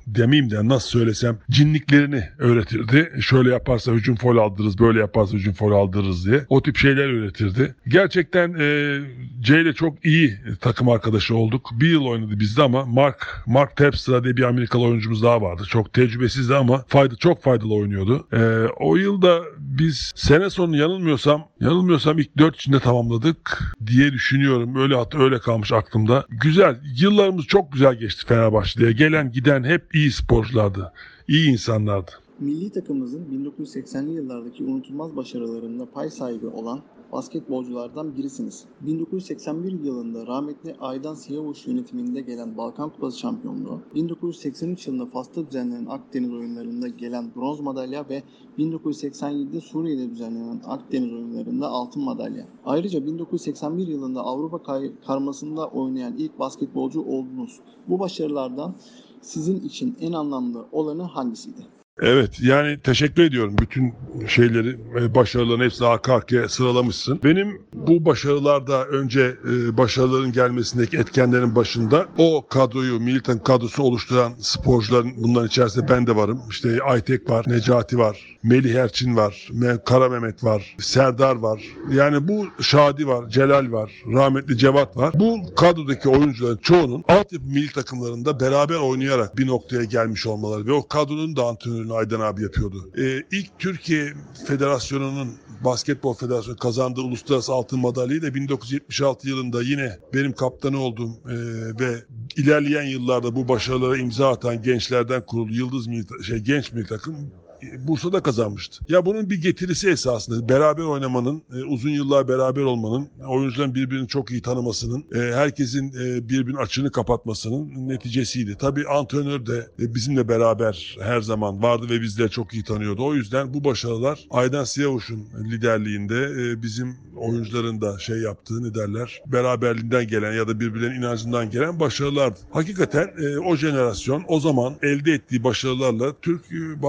demeyeyim 0.07 0.51
de 0.51 0.69
nasıl 0.69 0.89
söylesem 0.89 1.39
cinliklerini 1.51 2.25
öğretirdi. 2.39 3.13
Şöyle 3.21 3.51
yaparsa 3.51 3.93
hücum 3.93 4.17
foul 4.17 4.37
aldırırız, 4.37 4.79
böyle 4.79 4.99
yaparsa 5.01 5.37
hücum 5.37 5.53
foul 5.53 5.73
aldırırız 5.73 6.27
diye. 6.27 6.45
O 6.49 6.63
tip 6.63 6.77
şeyler 6.77 7.09
öğretirdi. 7.09 7.75
Gerçekten 7.89 8.55
e, 8.59 8.99
Jay 9.45 9.63
ile 9.63 9.73
çok 9.73 10.05
iyi 10.05 10.39
takım 10.61 10.89
arkadaşı 10.89 11.37
olduk. 11.37 11.71
Bir 11.81 11.89
yıl 11.89 12.05
oynadı 12.05 12.41
bizde 12.41 12.63
ama 12.63 12.85
Mark 12.87 13.43
Mark 13.47 13.77
Terpstra 13.77 14.25
diye 14.25 14.37
bir 14.37 14.43
Amerikalı 14.43 14.83
oyuncumuz 14.83 15.23
daha 15.23 15.43
vardı. 15.43 15.63
Çok 15.69 15.93
tecrübesizdi 15.93 16.55
ama 16.55 16.85
fayda 16.89 17.17
çok 17.17 17.43
faydalı 17.43 17.75
oynuyordu. 17.75 18.27
E, 18.33 18.69
o 18.81 18.97
yılda 18.97 19.40
biz 19.59 20.13
sene 20.15 20.51
sonu 20.51 20.77
yanılmıyorsam 20.77 21.49
yanılmıyorsam 21.61 22.19
ilk 22.19 22.39
dört 22.39 22.57
içinde 22.57 22.81
tamamladık 22.81 23.75
diye 23.87 24.13
düşünüyorum. 24.13 24.77
Öyle 24.77 24.95
hat 24.95 25.15
öyle 25.15 25.39
kalmış 25.39 25.73
aklımda. 25.73 26.25
Güzel. 26.29 26.81
Yıllarımız 27.01 27.45
çok 27.45 27.73
güzel 27.73 27.95
geçti 27.95 28.27
Fenerbahçe'ye. 28.27 28.93
Gelen 28.93 29.33
giden 29.33 29.65
hep 29.65 29.95
iyi 29.95 30.13
sporculardı. 30.13 30.93
iyi 31.29 31.51
insanlardı. 31.51 32.11
Milli 32.41 32.71
takımımızın 32.71 33.25
1980'li 33.61 34.11
yıllardaki 34.11 34.65
unutulmaz 34.65 35.17
başarılarında 35.17 35.87
pay 35.91 36.11
sahibi 36.11 36.47
olan 36.47 36.81
basketbolculardan 37.13 38.17
birisiniz. 38.17 38.65
1981 38.81 39.73
yılında 39.73 40.27
rahmetli 40.27 40.77
Aydan 40.81 41.15
Siyavuş 41.15 41.67
yönetiminde 41.67 42.21
gelen 42.21 42.57
Balkan 42.57 42.91
Kupası 42.91 43.19
şampiyonluğu, 43.19 43.81
1983 43.95 44.87
yılında 44.87 45.07
Fas'ta 45.07 45.47
düzenlenen 45.47 45.87
Akdeniz 45.87 46.33
oyunlarında 46.33 46.89
gelen 46.89 47.31
bronz 47.37 47.61
madalya 47.61 48.09
ve 48.09 48.23
1987'de 48.59 49.61
Suriye'de 49.61 50.11
düzenlenen 50.11 50.61
Akdeniz 50.67 51.13
oyunlarında 51.13 51.69
altın 51.69 52.05
madalya. 52.05 52.47
Ayrıca 52.65 53.07
1981 53.07 53.87
yılında 53.87 54.21
Avrupa 54.21 54.83
karmasında 55.07 55.67
oynayan 55.67 56.17
ilk 56.17 56.39
basketbolcu 56.39 57.01
oldunuz. 57.01 57.61
Bu 57.89 57.99
başarılardan 57.99 58.75
sizin 59.21 59.61
için 59.61 59.97
en 60.01 60.13
anlamlı 60.13 60.67
olanı 60.73 61.03
hangisiydi? 61.03 61.80
Evet 62.03 62.41
yani 62.41 62.79
teşekkür 62.81 63.23
ediyorum. 63.23 63.57
Bütün 63.61 63.95
şeyleri, 64.29 64.77
e, 65.01 65.15
başarıların 65.15 65.65
hepsini 65.65 65.89
arka 65.89 66.15
arkaya 66.15 66.49
sıralamışsın. 66.49 67.21
Benim 67.25 67.63
bu 67.73 68.05
başarılarda 68.05 68.87
önce 68.87 69.35
e, 69.53 69.77
başarıların 69.77 70.33
gelmesindeki 70.33 70.99
etkenlerin 70.99 71.55
başında 71.55 72.07
o 72.19 72.47
kadroyu, 72.49 73.01
milli 73.01 73.23
takım 73.23 73.43
kadrosunu 73.43 73.87
oluşturan 73.87 74.33
sporcuların 74.39 75.13
bunların 75.17 75.47
içerisinde 75.47 75.89
ben 75.89 76.07
de 76.07 76.17
varım. 76.17 76.43
İşte 76.51 76.79
Aytek 76.83 77.31
var, 77.31 77.45
Necati 77.49 77.99
var, 77.99 78.39
Melih 78.43 78.75
Erçin 78.75 79.17
var, 79.17 79.51
Kara 79.87 80.09
Mehmet 80.09 80.45
var, 80.45 80.77
Serdar 80.79 81.37
var. 81.37 81.63
Yani 81.93 82.29
bu 82.29 82.47
Şadi 82.63 83.07
var, 83.07 83.29
Celal 83.29 83.73
var, 83.73 83.93
rahmetli 84.07 84.59
Cevat 84.59 84.97
var. 84.97 85.15
Bu 85.15 85.55
kadrodaki 85.55 86.09
oyuncuların 86.09 86.57
çoğunun 86.63 87.05
altyapı 87.09 87.47
milli 87.47 87.73
takımlarında 87.73 88.41
beraber 88.41 88.75
oynayarak 88.75 89.39
bir 89.39 89.47
noktaya 89.47 89.85
gelmiş 89.85 90.27
olmaları 90.27 90.67
ve 90.67 90.73
o 90.73 90.89
kadronun 90.89 91.37
da 91.37 91.43
antrenörünü 91.91 91.95
Aydan 91.95 92.21
abi 92.21 92.43
yapıyordu. 92.43 92.91
Ee, 92.99 93.23
ilk 93.33 93.59
Türkiye 93.59 94.13
Federasyonu'nun 94.47 95.29
Basketbol 95.65 96.15
Federasyonu 96.15 96.57
kazandığı 96.57 97.01
uluslararası 97.01 97.53
altın 97.53 97.81
madalyayı 97.81 98.23
da 98.23 98.35
1976 98.35 99.29
yılında 99.29 99.63
yine 99.63 99.99
benim 100.15 100.33
kaptanı 100.33 100.79
olduğum 100.79 101.11
e, 101.29 101.35
ve 101.81 102.05
ilerleyen 102.37 102.87
yıllarda 102.87 103.35
bu 103.35 103.49
başarılara 103.49 103.97
imza 103.97 104.29
atan 104.29 104.63
gençlerden 104.63 105.27
kurulu 105.27 105.53
Yıldız 105.53 105.87
milli, 105.87 106.25
şey, 106.25 106.39
genç 106.39 106.73
milli 106.73 106.87
takım 106.87 107.33
Bursa'da 107.79 108.23
kazanmıştı. 108.23 108.85
Ya 108.89 109.07
bunun 109.07 109.31
bir 109.31 109.43
getirisi 109.43 109.91
esasında 109.91 110.49
beraber 110.49 110.83
oynamanın, 110.83 111.43
e, 111.53 111.65
uzun 111.65 111.91
yıllar 111.91 112.29
beraber 112.29 112.63
olmanın, 112.63 113.09
oyuncuların 113.29 113.75
birbirini 113.75 114.09
çok 114.09 114.31
iyi 114.31 114.43
tanımasının, 114.43 115.05
e, 115.15 115.19
herkesin 115.19 115.89
e, 115.89 116.29
birbirinin 116.29 116.57
açığını 116.57 116.93
kapatmasının 116.93 117.89
neticesiydi. 117.89 118.57
Tabii 118.61 118.89
antrenör 118.89 119.47
de 119.47 119.69
bizimle 119.79 120.29
beraber 120.29 120.97
her 121.01 121.21
zaman 121.21 121.63
vardı 121.63 121.87
ve 121.91 122.01
bizleri 122.01 122.31
çok 122.31 122.55
iyi 122.55 122.65
tanıyordu. 122.65 123.05
O 123.05 123.15
yüzden 123.15 123.55
bu 123.55 123.65
başarılar 123.65 124.27
Aydan 124.31 124.65
Siyavuş'un 124.65 125.29
liderliğinde 125.51 126.63
bizim 126.63 126.97
oyuncuların 127.17 127.81
da 127.81 127.99
şey 127.99 128.19
yaptığı 128.19 128.65
ne 128.65 128.75
derler, 128.75 129.23
beraberliğinden 129.27 130.07
gelen 130.07 130.33
ya 130.33 130.49
da 130.49 130.61
birbirlerinin 130.61 130.99
inancından 130.99 131.51
gelen 131.51 131.81
başarılardı. 131.81 132.41
Hakikaten 132.51 133.11
o 133.47 133.57
jenerasyon 133.57 134.25
o 134.29 134.41
zaman 134.41 134.75
elde 134.83 135.13
ettiği 135.13 135.45
başarılarla 135.45 136.15
Türk 136.23 136.53
e, 136.53 136.83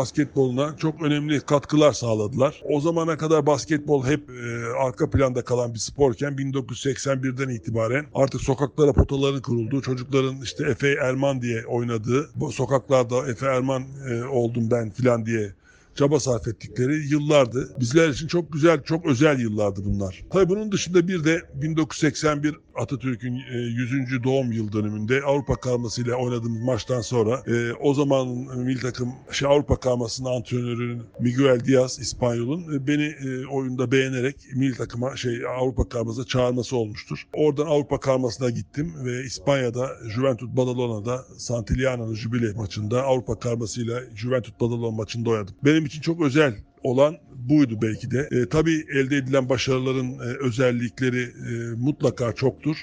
basketboluna 0.61 0.77
çok 0.77 1.01
önemli 1.01 1.41
katkılar 1.41 1.93
sağladılar. 1.93 2.61
O 2.69 2.81
zamana 2.81 3.17
kadar 3.17 3.45
basketbol 3.45 4.05
hep 4.05 4.29
e, 4.29 4.65
arka 4.79 5.09
planda 5.09 5.43
kalan 5.43 5.73
bir 5.73 5.79
sporken 5.79 6.33
1981'den 6.33 7.49
itibaren 7.49 8.05
artık 8.13 8.41
sokaklara 8.41 8.93
potaların 8.93 9.41
kurulduğu, 9.41 9.81
çocukların 9.81 10.41
işte 10.43 10.65
Efe 10.65 10.93
Erman 10.93 11.41
diye 11.41 11.65
oynadığı, 11.65 12.29
bu 12.35 12.51
sokaklarda 12.51 13.27
Efe 13.27 13.45
Erman 13.45 13.83
e, 14.09 14.23
oldum 14.23 14.71
ben 14.71 14.89
filan 14.89 15.25
diye 15.25 15.53
çaba 15.95 16.19
sarf 16.19 16.47
ettikleri 16.47 17.07
yıllardı. 17.07 17.69
Bizler 17.79 18.09
için 18.09 18.27
çok 18.27 18.53
güzel, 18.53 18.83
çok 18.83 19.05
özel 19.05 19.39
yıllardı 19.39 19.81
bunlar. 19.85 20.23
Tabii 20.31 20.49
bunun 20.49 20.71
dışında 20.71 21.07
bir 21.07 21.23
de 21.23 21.41
1981 21.53 22.55
Atatürk'ün 22.75 23.35
e, 23.35 23.57
100. 23.57 24.23
doğum 24.23 24.51
yıl 24.51 24.71
dönümünde 24.71 25.21
Avrupa 25.21 25.55
karmasıyla 25.55 26.15
oynadığımız 26.15 26.61
maçtan 26.61 27.01
sonra 27.01 27.43
e, 27.47 27.73
o 27.73 27.93
zaman 27.93 28.27
milli 28.57 28.79
takım 28.79 29.13
şey 29.31 29.47
Avrupa 29.47 29.79
karmasının 29.79 30.29
antrenörü 30.29 31.01
Miguel 31.19 31.65
Diaz 31.65 31.99
İspanyol'un 31.99 32.73
e, 32.73 32.87
beni 32.87 33.03
e, 33.03 33.45
oyunda 33.45 33.91
beğenerek 33.91 34.35
milli 34.55 34.77
takıma 34.77 35.15
şey 35.15 35.47
Avrupa 35.59 35.89
karmasına 35.89 36.25
çağırması 36.25 36.77
olmuştur. 36.77 37.27
Oradan 37.33 37.65
Avrupa 37.65 37.99
karmasına 37.99 38.49
gittim 38.49 38.93
ve 39.05 39.23
İspanya'da 39.23 39.89
Juventud 40.09 40.57
Badalona'da 40.57 41.25
Santillano'nun 41.37 42.15
jübile 42.15 42.53
maçında 42.53 43.03
Avrupa 43.03 43.39
karmasıyla 43.39 44.01
Juventud 44.15 44.53
Badalona 44.61 44.91
maçında 44.91 45.29
oynadım. 45.29 45.55
Benim 45.63 45.85
için 45.85 46.01
çok 46.01 46.21
özel 46.21 46.55
olan 46.83 47.17
buydu 47.51 47.79
belki 47.81 48.11
de. 48.11 48.29
E, 48.31 48.49
tabii 48.49 48.85
elde 48.93 49.17
edilen 49.17 49.49
başarıların 49.49 50.11
e, 50.13 50.45
özellikleri 50.45 51.21
e, 51.21 51.75
mutlaka 51.75 52.33
çoktur. 52.33 52.77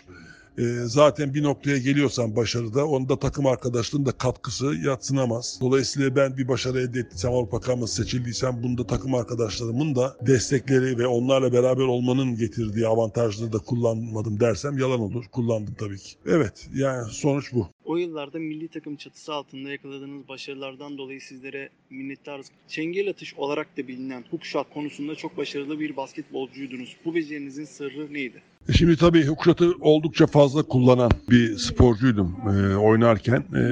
E, 0.58 0.62
zaten 0.84 1.34
bir 1.34 1.42
noktaya 1.42 1.78
geliyorsan 1.78 2.36
başarıda 2.36 2.86
onda 2.86 3.18
takım 3.18 3.46
arkadaşlığın 3.46 4.06
da 4.06 4.12
katkısı 4.12 4.74
yatsınamaz. 4.84 5.58
Dolayısıyla 5.60 6.16
ben 6.16 6.36
bir 6.36 6.48
başarı 6.48 6.80
elde 6.80 7.00
ettiysem 7.00 7.32
Avrupa 7.32 7.60
Kaması 7.60 7.94
seçildiysem 7.94 8.62
bunda 8.62 8.86
takım 8.86 9.14
arkadaşlarımın 9.14 9.94
da 9.94 10.16
destekleri 10.26 10.98
ve 10.98 11.06
onlarla 11.06 11.52
beraber 11.52 11.84
olmanın 11.84 12.36
getirdiği 12.36 12.86
avantajları 12.86 13.52
da 13.52 13.58
kullanmadım 13.58 14.40
dersem 14.40 14.78
yalan 14.78 15.00
olur. 15.00 15.24
Kullandım 15.32 15.74
tabii 15.78 15.98
ki. 15.98 16.14
Evet 16.26 16.68
yani 16.74 17.10
sonuç 17.10 17.52
bu. 17.52 17.68
O 17.88 17.96
yıllarda 17.96 18.38
milli 18.38 18.68
takım 18.68 18.96
çatısı 18.96 19.34
altında 19.34 19.70
yakaladığınız 19.70 20.28
başarılardan 20.28 20.98
dolayı 20.98 21.20
sizlere 21.20 21.68
minnettarız. 21.90 22.46
Çengel 22.68 23.10
atış 23.10 23.34
olarak 23.34 23.76
da 23.76 23.88
bilinen 23.88 24.24
hookshot 24.30 24.74
konusunda 24.74 25.14
çok 25.14 25.36
başarılı 25.36 25.80
bir 25.80 25.96
basketbolcuydunuz. 25.96 26.96
Bu 27.04 27.14
becerinizin 27.14 27.64
sırrı 27.64 28.14
neydi? 28.14 28.42
Şimdi 28.72 28.96
tabii 28.96 29.26
hookshot'ı 29.26 29.72
oldukça 29.80 30.26
fazla 30.26 30.62
kullanan 30.62 31.10
bir 31.30 31.56
sporcuydum 31.56 32.36
e, 32.46 32.76
oynarken. 32.76 33.40
E, 33.40 33.62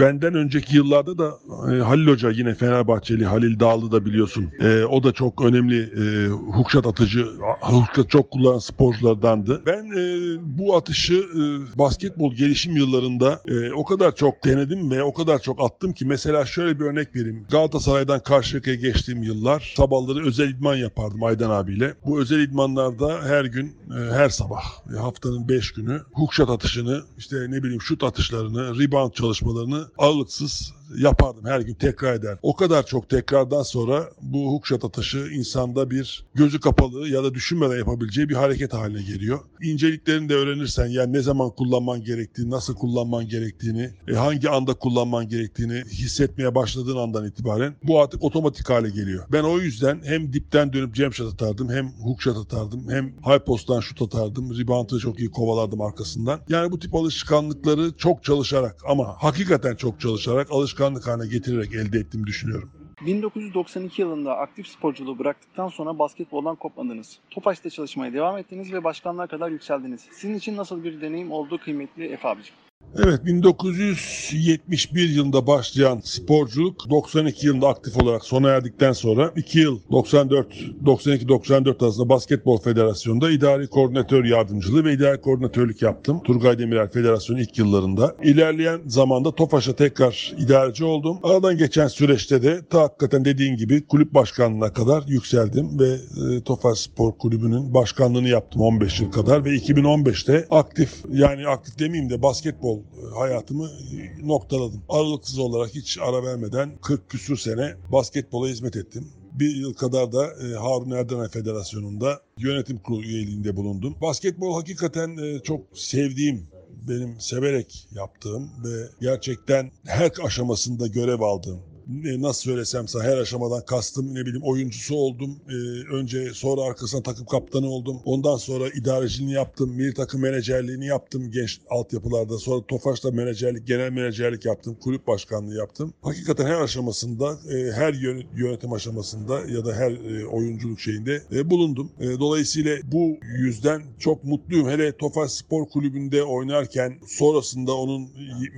benden 0.00 0.34
önceki 0.34 0.76
yıllarda 0.76 1.18
da 1.18 1.38
e, 1.48 1.80
Halil 1.80 2.06
Hoca 2.06 2.30
yine 2.30 2.54
Fenerbahçeli 2.54 3.24
Halil 3.24 3.60
Dağlı 3.60 3.92
da 3.92 4.04
biliyorsun. 4.04 4.48
E, 4.60 4.84
o 4.84 5.02
da 5.02 5.12
çok 5.12 5.44
önemli 5.44 5.80
e, 5.80 6.28
hookshot 6.28 6.86
atıcı, 6.86 7.26
hookshot 7.60 8.10
çok 8.10 8.30
kullanan 8.30 8.58
sporculardandı. 8.58 9.62
Ben 9.66 9.84
e, 9.98 10.36
bu 10.58 10.76
atışı 10.76 11.14
e, 11.14 11.78
basketbol 11.78 12.34
gelişim 12.34 12.76
yıllarında 12.76 13.40
e, 13.48 13.54
o 13.76 13.84
kadar 13.84 14.16
çok 14.16 14.44
denedim 14.44 14.90
ve 14.90 15.02
o 15.02 15.14
kadar 15.14 15.38
çok 15.38 15.62
attım 15.62 15.92
ki 15.92 16.04
mesela 16.04 16.46
şöyle 16.46 16.80
bir 16.80 16.84
örnek 16.84 17.16
vereyim. 17.16 17.46
Galatasaray'dan 17.50 18.20
Karşıyaka'ya 18.20 18.76
geçtiğim 18.76 19.22
yıllar 19.22 19.72
sabahları 19.76 20.26
özel 20.26 20.48
idman 20.48 20.76
yapardım 20.76 21.24
Aydan 21.24 21.50
abiyle. 21.50 21.94
Bu 22.06 22.20
özel 22.20 22.40
idmanlarda 22.40 23.22
her 23.22 23.44
gün, 23.44 23.66
e, 23.66 24.12
her 24.12 24.28
sabah, 24.28 24.62
e, 24.94 24.96
haftanın 24.96 25.48
5 25.48 25.72
günü 25.72 26.00
hookshot 26.12 26.50
atışını, 26.50 27.02
işte 27.18 27.36
ne 27.48 27.62
bileyim 27.62 27.82
şut 27.82 28.04
atışlarını, 28.04 28.80
rebound 28.80 29.12
çalışmalarını 29.12 29.86
aralıksız 29.98 30.72
yapardım. 30.96 31.44
Her 31.44 31.60
gün 31.60 31.74
tekrar 31.74 32.14
eder. 32.14 32.38
O 32.42 32.56
kadar 32.56 32.86
çok 32.86 33.08
tekrardan 33.08 33.62
sonra 33.62 34.10
bu 34.22 34.52
hookshot 34.52 34.84
atışı 34.84 35.18
insanda 35.18 35.90
bir 35.90 36.24
gözü 36.34 36.60
kapalı 36.60 37.08
ya 37.08 37.24
da 37.24 37.34
düşünmeden 37.34 37.76
yapabileceği 37.76 38.28
bir 38.28 38.34
hareket 38.34 38.74
haline 38.74 39.02
geliyor. 39.02 39.40
İnceliklerini 39.62 40.28
de 40.28 40.34
öğrenirsen 40.34 40.86
yani 40.86 41.12
ne 41.12 41.20
zaman 41.20 41.50
kullanman 41.50 42.04
gerektiğini, 42.04 42.50
nasıl 42.50 42.74
kullanman 42.74 43.28
gerektiğini, 43.28 43.90
e, 44.08 44.14
hangi 44.14 44.50
anda 44.50 44.74
kullanman 44.74 45.28
gerektiğini 45.28 45.82
hissetmeye 45.90 46.54
başladığın 46.54 46.96
andan 46.96 47.26
itibaren 47.26 47.74
bu 47.82 48.00
artık 48.00 48.22
otomatik 48.22 48.70
hale 48.70 48.90
geliyor. 48.90 49.24
Ben 49.32 49.42
o 49.42 49.58
yüzden 49.58 50.00
hem 50.04 50.32
dipten 50.32 50.72
dönüp 50.72 50.94
jump 50.94 51.14
shot 51.14 51.34
atardım, 51.34 51.70
hem 51.70 51.88
hookshot 51.88 52.36
atardım, 52.36 52.90
hem 52.90 53.06
high 53.06 53.44
post'tan 53.46 53.80
şut 53.80 54.02
atardım. 54.02 54.58
Rebound'ı 54.58 54.98
çok 54.98 55.18
iyi 55.18 55.30
kovalardım 55.30 55.80
arkasından. 55.80 56.40
Yani 56.48 56.72
bu 56.72 56.78
tip 56.78 56.94
alışkanlıkları 56.94 57.92
çok 57.96 58.24
çalışarak 58.24 58.76
ama 58.88 59.16
hakikaten 59.18 59.76
çok 59.76 60.00
çalışarak 60.00 60.50
alışkanlık 60.80 61.06
haline 61.06 61.32
getirerek 61.32 61.74
elde 61.74 61.98
ettiğimi 61.98 62.26
düşünüyorum. 62.26 62.70
1992 63.06 64.02
yılında 64.02 64.36
aktif 64.36 64.66
sporculuğu 64.66 65.18
bıraktıktan 65.18 65.68
sonra 65.68 65.98
basketboldan 65.98 66.56
kopmadınız. 66.56 67.18
Topaş'ta 67.30 67.70
çalışmaya 67.70 68.12
devam 68.12 68.38
ettiniz 68.38 68.72
ve 68.72 68.84
başkanlığa 68.84 69.26
kadar 69.26 69.50
yükseldiniz. 69.50 70.00
Sizin 70.12 70.34
için 70.34 70.56
nasıl 70.56 70.84
bir 70.84 71.00
deneyim 71.00 71.32
oldu 71.32 71.58
kıymetli 71.58 72.04
Efe 72.04 72.28
abicim? 72.28 72.54
Evet 72.96 73.26
1971 73.26 75.08
yılında 75.08 75.46
başlayan 75.46 76.00
sporculuk 76.04 76.90
92 76.90 77.46
yılında 77.46 77.68
aktif 77.68 78.02
olarak 78.02 78.24
sona 78.24 78.48
erdikten 78.48 78.92
sonra 78.92 79.32
2 79.36 79.58
yıl 79.58 79.80
94 79.90 80.46
92 80.86 81.28
94 81.28 81.82
arasında 81.82 82.08
Basketbol 82.08 82.58
Federasyonu'nda 82.60 83.30
idari 83.30 83.66
koordinatör 83.66 84.24
yardımcılığı 84.24 84.84
ve 84.84 84.92
idari 84.92 85.20
koordinatörlük 85.20 85.82
yaptım. 85.82 86.22
Turgay 86.22 86.58
Demirel 86.58 86.88
Federasyonu 86.88 87.40
ilk 87.40 87.58
yıllarında. 87.58 88.16
İlerleyen 88.22 88.80
zamanda 88.86 89.34
Tofaş'a 89.34 89.76
tekrar 89.76 90.34
idareci 90.38 90.84
oldum. 90.84 91.18
Aradan 91.22 91.58
geçen 91.58 91.88
süreçte 91.88 92.42
de 92.42 92.60
ta 92.70 92.80
hakikaten 92.82 93.24
dediğin 93.24 93.56
gibi 93.56 93.86
kulüp 93.86 94.14
başkanlığına 94.14 94.72
kadar 94.72 95.02
yükseldim 95.06 95.78
ve 95.78 95.88
e, 95.88 96.40
Tofaş 96.42 96.78
Spor 96.78 97.12
Kulübü'nün 97.12 97.74
başkanlığını 97.74 98.28
yaptım 98.28 98.62
15 98.62 99.00
yıl 99.00 99.12
kadar 99.12 99.44
ve 99.44 99.50
2015'te 99.50 100.46
aktif 100.50 100.90
yani 101.12 101.48
aktif 101.48 101.78
demeyeyim 101.78 102.10
de 102.10 102.22
basketbol 102.22 102.77
hayatımı 103.14 103.68
e, 103.68 104.28
noktaladım. 104.28 104.82
Aralıksız 104.88 105.38
olarak 105.38 105.74
hiç 105.74 105.98
ara 105.98 106.22
vermeden 106.22 106.70
40 106.82 107.10
küsür 107.10 107.36
sene 107.36 107.74
basketbola 107.92 108.48
hizmet 108.48 108.76
ettim. 108.76 109.08
Bir 109.32 109.56
yıl 109.56 109.74
kadar 109.74 110.12
da 110.12 110.26
e, 110.26 110.54
Harun 110.54 110.90
Erdenay 110.90 111.28
Federasyonu'nda 111.28 112.20
yönetim 112.38 112.78
kurulu 112.78 113.02
üyeliğinde 113.02 113.56
bulundum. 113.56 113.96
Basketbol 114.00 114.54
hakikaten 114.54 115.16
e, 115.16 115.38
çok 115.38 115.60
sevdiğim 115.74 116.48
benim 116.88 117.20
severek 117.20 117.88
yaptığım 117.92 118.50
ve 118.64 118.88
gerçekten 119.00 119.70
her 119.86 120.12
aşamasında 120.24 120.86
görev 120.86 121.20
aldığım 121.20 121.60
nasıl 121.88 122.42
söylesem 122.42 122.88
sana 122.88 123.04
her 123.04 123.16
aşamadan 123.16 123.64
kastım 123.64 124.14
ne 124.14 124.20
bileyim 124.20 124.42
oyuncusu 124.42 124.94
oldum. 124.94 125.36
E, 125.48 125.54
önce 125.94 126.30
sonra 126.34 126.60
arkasına 126.62 127.02
takım 127.02 127.26
kaptanı 127.26 127.68
oldum. 127.68 128.00
Ondan 128.04 128.36
sonra 128.36 128.68
idareciliğini 128.68 129.32
yaptım. 129.32 129.70
Milli 129.70 129.94
takım 129.94 130.20
menajerliğini 130.22 130.86
yaptım 130.86 131.30
genç 131.30 131.60
altyapılarda. 131.70 132.38
Sonra 132.38 132.66
Tofaş'ta 132.66 133.10
menajerlik, 133.10 133.66
genel 133.66 133.90
menajerlik 133.90 134.44
yaptım. 134.44 134.76
Kulüp 134.80 135.06
başkanlığı 135.06 135.54
yaptım. 135.54 135.94
Hakikaten 136.02 136.46
her 136.46 136.60
aşamasında, 136.60 137.38
e, 137.50 137.72
her 137.72 137.94
yön- 137.94 138.26
yönetim 138.36 138.72
aşamasında 138.72 139.40
ya 139.40 139.64
da 139.64 139.74
her 139.74 139.90
e, 140.20 140.26
oyunculuk 140.26 140.80
şeyinde 140.80 141.22
e, 141.32 141.50
bulundum. 141.50 141.90
E, 142.00 142.06
dolayısıyla 142.18 142.76
bu 142.92 143.16
yüzden 143.38 143.82
çok 143.98 144.24
mutluyum. 144.24 144.68
Hele 144.68 144.96
Tofaş 144.96 145.30
Spor 145.30 145.66
Kulübü'nde 145.68 146.22
oynarken 146.22 146.98
sonrasında 147.06 147.74
onun 147.74 148.08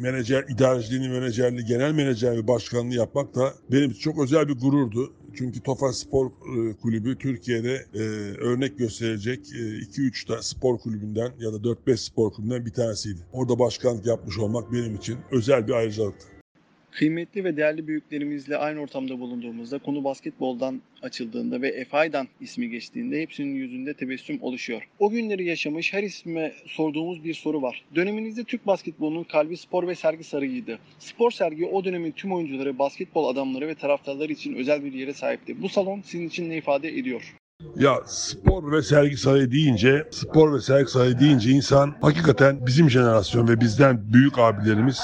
menajer, 0.01 0.45
idareciliğini, 0.49 1.09
menajerliği, 1.09 1.67
genel 1.67 1.93
menajer 1.93 2.37
ve 2.37 2.49
başkanlığı 2.49 2.95
yapmak 2.95 3.20
da 3.35 3.55
benim 3.73 3.91
için 3.91 4.01
çok 4.01 4.19
özel 4.19 4.49
bir 4.49 4.55
gururdu. 4.55 5.13
Çünkü 5.35 5.61
Tofaş 5.61 5.97
Spor 5.97 6.27
e, 6.27 6.73
Kulübü 6.83 7.19
Türkiye'de 7.19 7.87
e, 7.95 7.99
örnek 8.39 8.79
gösterecek 8.79 9.47
2-3 9.47 10.27
tane 10.27 10.43
spor 10.43 10.79
kulübünden 10.79 11.33
ya 11.39 11.53
da 11.53 11.57
4-5 11.57 11.97
spor 11.97 12.33
kulübünden 12.33 12.67
bir 12.67 12.73
tanesiydi. 12.73 13.21
Orada 13.33 13.59
başkanlık 13.59 14.07
yapmış 14.07 14.39
olmak 14.39 14.73
benim 14.73 14.95
için 14.95 15.19
özel 15.31 15.69
bir 15.69 15.73
ayrıcalıktı. 15.73 16.40
Kıymetli 16.93 17.45
ve 17.45 17.57
değerli 17.57 17.87
büyüklerimizle 17.87 18.57
aynı 18.57 18.81
ortamda 18.81 19.21
bulunduğumuzda 19.21 19.79
konu 19.79 20.05
basketboldan 20.05 20.83
açıldığında 21.03 21.63
ve 21.63 21.69
Efaydan 21.69 22.29
ismi 22.41 22.71
geçtiğinde 22.71 23.21
hepsinin 23.21 23.55
yüzünde 23.55 23.95
tebessüm 23.95 24.43
oluşuyor. 24.43 24.89
O 24.99 25.11
günleri 25.11 25.45
yaşamış 25.45 25.93
her 25.93 26.03
isme 26.03 26.53
sorduğumuz 26.67 27.25
bir 27.25 27.35
soru 27.35 27.63
var. 27.63 27.85
Döneminizde 27.95 28.45
Türk 28.45 28.67
basketbolunun 28.67 29.25
kalbi 29.25 29.57
spor 29.57 29.87
ve 29.87 29.95
sergi 29.95 30.25
sarıydı. 30.25 30.79
Spor 30.99 31.31
sergi 31.31 31.67
o 31.67 31.85
dönemin 31.85 32.13
tüm 32.13 32.33
oyuncuları, 32.33 32.79
basketbol 32.79 33.29
adamları 33.29 33.69
ve 33.69 33.75
taraftarları 33.75 34.33
için 34.33 34.55
özel 34.55 34.85
bir 34.85 34.93
yere 34.93 35.13
sahipti. 35.13 35.63
Bu 35.63 35.69
salon 35.69 36.01
sizin 36.05 36.29
için 36.29 36.51
ne 36.51 36.57
ifade 36.57 36.89
ediyor? 36.89 37.35
Ya 37.77 38.01
spor 38.07 38.73
ve 38.73 38.83
sergi 38.83 39.17
sarayı 39.17 39.51
deyince, 39.51 40.09
spor 40.11 40.55
ve 40.55 40.61
sergi 40.61 40.91
sarayı 40.91 41.19
deyince 41.19 41.51
insan 41.51 41.95
hakikaten 42.01 42.67
bizim 42.67 42.91
jenerasyon 42.91 43.49
ve 43.49 43.61
bizden 43.61 44.13
büyük 44.13 44.39
abilerimiz 44.39 45.01